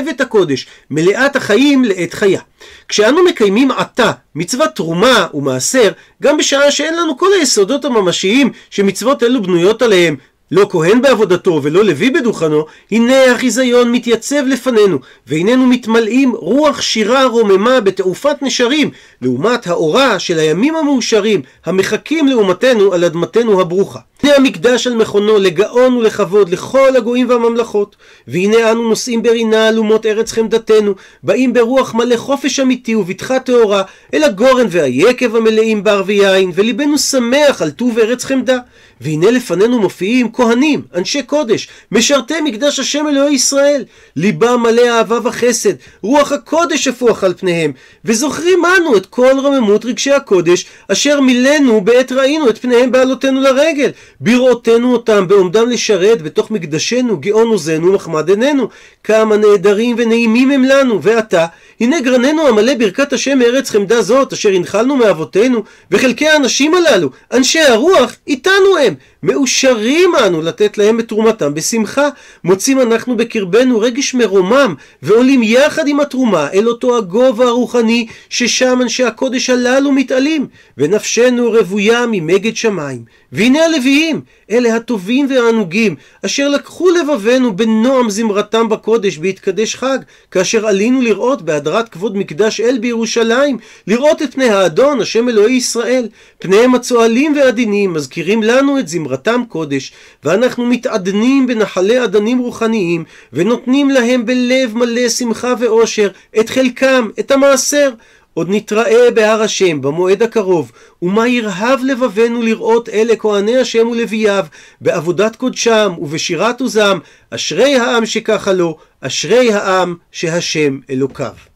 את 0.09 0.21
הקודש, 0.21 0.67
מלאת 0.91 1.35
החיים 1.35 1.83
לעת 1.83 2.13
חיה. 2.13 2.41
כשאנו 2.87 3.23
מקיימים 3.23 3.71
עתה 3.71 4.11
מצוות 4.35 4.69
תרומה 4.75 5.27
ומעשר, 5.33 5.91
גם 6.23 6.37
בשעה 6.37 6.71
שאין 6.71 6.95
לנו 6.95 7.17
כל 7.17 7.29
היסודות 7.39 7.85
הממשיים 7.85 8.51
שמצוות 8.69 9.23
אלו 9.23 9.43
בנויות 9.43 9.81
עליהם, 9.81 10.15
לא 10.51 10.67
כהן 10.69 11.01
בעבודתו 11.01 11.59
ולא 11.63 11.85
לוי 11.85 12.09
בדוכנו, 12.09 12.65
הנה 12.91 13.31
החיזיון 13.31 13.91
מתייצב 13.91 14.43
לפנינו, 14.47 14.99
והננו 15.27 15.67
מתמלאים 15.67 16.31
רוח 16.31 16.81
שירה 16.81 17.25
רוממה 17.25 17.81
בתעופת 17.81 18.41
נשרים, 18.41 18.91
לעומת 19.21 19.67
האורה 19.67 20.19
של 20.19 20.39
הימים 20.39 20.75
המאושרים, 20.75 21.41
המחכים 21.65 22.27
לאומתנו 22.27 22.93
על 22.93 23.03
אדמתנו 23.03 23.61
הברוכה. 23.61 23.99
הנה 24.23 24.35
המקדש 24.35 24.87
על 24.87 24.95
מכונו 24.95 25.37
לגאון 25.37 25.97
ולכבוד 25.97 26.49
לכל 26.49 26.95
הגויים 26.95 27.29
והממלכות. 27.29 27.95
והנה 28.27 28.71
אנו 28.71 28.89
נושאים 28.89 29.23
ברינה 29.23 29.67
על 29.67 29.77
אומות 29.77 30.05
ארץ 30.05 30.31
חמדתנו, 30.31 30.93
באים 31.23 31.53
ברוח 31.53 31.93
מלא 31.93 32.15
חופש 32.17 32.59
אמיתי 32.59 32.95
ובטחה 32.95 33.39
טהורה, 33.39 33.83
אל 34.13 34.23
הגורן 34.23 34.67
והיקב 34.69 35.35
המלאים 35.35 35.83
בר 35.83 36.03
ויין, 36.05 36.51
וליבנו 36.55 36.97
שמח 36.97 37.61
על 37.61 37.71
טוב 37.71 37.99
ארץ 37.99 38.25
חמדה. 38.25 38.57
והנה 39.01 39.31
לפנינו 39.31 39.79
מופיעים 39.79 40.31
כהנים, 40.33 40.81
אנשי 40.95 41.23
קודש, 41.23 41.67
משרתי 41.91 42.41
מקדש 42.41 42.79
השם 42.79 43.07
אלוהי 43.07 43.33
ישראל, 43.33 43.85
ליבם 44.15 44.63
מלא 44.63 44.89
אהבה 44.89 45.19
וחסד, 45.23 45.73
רוח 46.01 46.31
הקודש 46.31 46.87
הפוח 46.87 47.23
על 47.23 47.33
פניהם, 47.33 47.71
וזוכרים 48.05 48.59
אנו 48.65 48.97
את 48.97 49.05
כל 49.05 49.39
רממות 49.43 49.85
רגשי 49.85 50.11
הקודש, 50.11 50.65
אשר 50.87 51.21
מילאנו 51.21 51.81
בעת 51.81 52.11
ראינו 52.11 52.49
את 52.49 52.57
פניהם 52.57 52.91
בעלותינו 52.91 53.41
לרגל, 53.41 53.91
בראותנו 54.21 54.93
אותם 54.93 55.27
בעומדם 55.27 55.69
לשרת 55.69 56.21
בתוך 56.21 56.51
מקדשנו, 56.51 57.17
גאון 57.19 57.47
עוזנו 57.47 57.87
ומחמד 57.87 58.29
עינינו, 58.29 58.67
כמה 59.03 59.37
נהדרים 59.37 59.95
ונעימים 59.99 60.51
הם 60.51 60.63
לנו, 60.63 61.01
ועתה, 61.01 61.45
הנה 61.79 62.01
גרננו 62.01 62.47
המלא 62.47 62.75
ברכת 62.75 63.13
השם 63.13 63.39
מארץ 63.39 63.69
חמדה 63.69 64.01
זאת, 64.01 64.33
אשר 64.33 64.49
הנחלנו 64.49 64.95
מאבותינו, 64.95 65.63
וחלקי 65.91 66.27
האנשים 66.27 66.73
הללו, 66.75 67.09
אנשי 67.33 67.59
הרוח, 67.59 68.15
איתנו 68.27 68.77
הם. 68.85 68.93
מאושרים 69.23 70.11
אנו 70.25 70.41
לתת 70.41 70.77
להם 70.77 70.99
את 70.99 71.07
תרומתם 71.07 71.53
בשמחה. 71.53 72.09
מוצאים 72.43 72.81
אנחנו 72.81 73.17
בקרבנו 73.17 73.79
רגש 73.79 74.13
מרומם, 74.13 74.75
ועולים 75.03 75.43
יחד 75.43 75.87
עם 75.87 75.99
התרומה 75.99 76.47
אל 76.53 76.67
אותו 76.67 76.97
הגובה 76.97 77.45
הרוחני, 77.45 78.07
ששם 78.29 78.79
אנשי 78.81 79.03
הקודש 79.03 79.49
הללו 79.49 79.91
מתעלים, 79.91 80.47
ונפשנו 80.77 81.51
רוויה 81.51 82.05
ממגד 82.11 82.55
שמיים. 82.55 83.03
והנה 83.31 83.65
הלוויים, 83.65 84.21
אלה 84.51 84.75
הטובים 84.75 85.27
והענוגים, 85.29 85.95
אשר 86.25 86.49
לקחו 86.49 86.89
לבבנו 86.89 87.55
בנועם 87.55 88.09
זמרתם 88.09 88.69
בקודש 88.69 89.17
בהתקדש 89.17 89.75
חג, 89.75 89.97
כאשר 90.31 90.67
עלינו 90.67 91.01
לראות 91.01 91.41
בהדרת 91.41 91.68
כבוד 91.89 92.17
מקדש 92.17 92.61
אל 92.61 92.77
בירושלים, 92.77 93.57
לראות 93.87 94.21
את 94.21 94.33
פני 94.33 94.49
האדון, 94.49 95.01
השם 95.01 95.29
אלוהי 95.29 95.53
ישראל. 95.53 96.07
פניהם 96.39 96.75
הצוהלים 96.75 97.35
ועדינים 97.35 97.93
מזכירים 97.93 98.43
לנו 98.43 98.79
את 98.79 98.87
זמרתם 98.87 99.41
קודש, 99.49 99.91
ואנחנו 100.23 100.65
מתעדנים 100.65 101.47
בנחלי 101.47 102.03
אדנים 102.03 102.39
רוחניים, 102.39 103.03
ונותנים 103.33 103.89
להם 103.89 104.25
בלב 104.25 104.77
מלא 104.77 105.09
שמחה 105.09 105.53
ואושר 105.59 106.09
את 106.39 106.49
חלקם, 106.49 107.09
את 107.19 107.31
המעשר. 107.31 107.89
עוד 108.33 108.47
נתראה 108.49 109.11
בהר 109.11 109.41
השם 109.41 109.81
במועד 109.81 110.23
הקרוב, 110.23 110.71
ומה 111.01 111.27
ירהב 111.27 111.79
לבבנו 111.83 112.41
לראות 112.41 112.89
אלה 112.89 113.15
כהני 113.15 113.57
השם 113.57 113.87
ולווייו, 113.87 114.45
בעבודת 114.81 115.35
קודשם 115.35 115.93
ובשירת 115.99 116.61
עוזם, 116.61 116.97
אשרי 117.29 117.75
העם 117.75 118.05
שככה 118.05 118.53
לו, 118.53 118.77
אשרי 119.01 119.53
העם 119.53 119.95
שהשם 120.11 120.79
אלוקיו. 120.89 121.48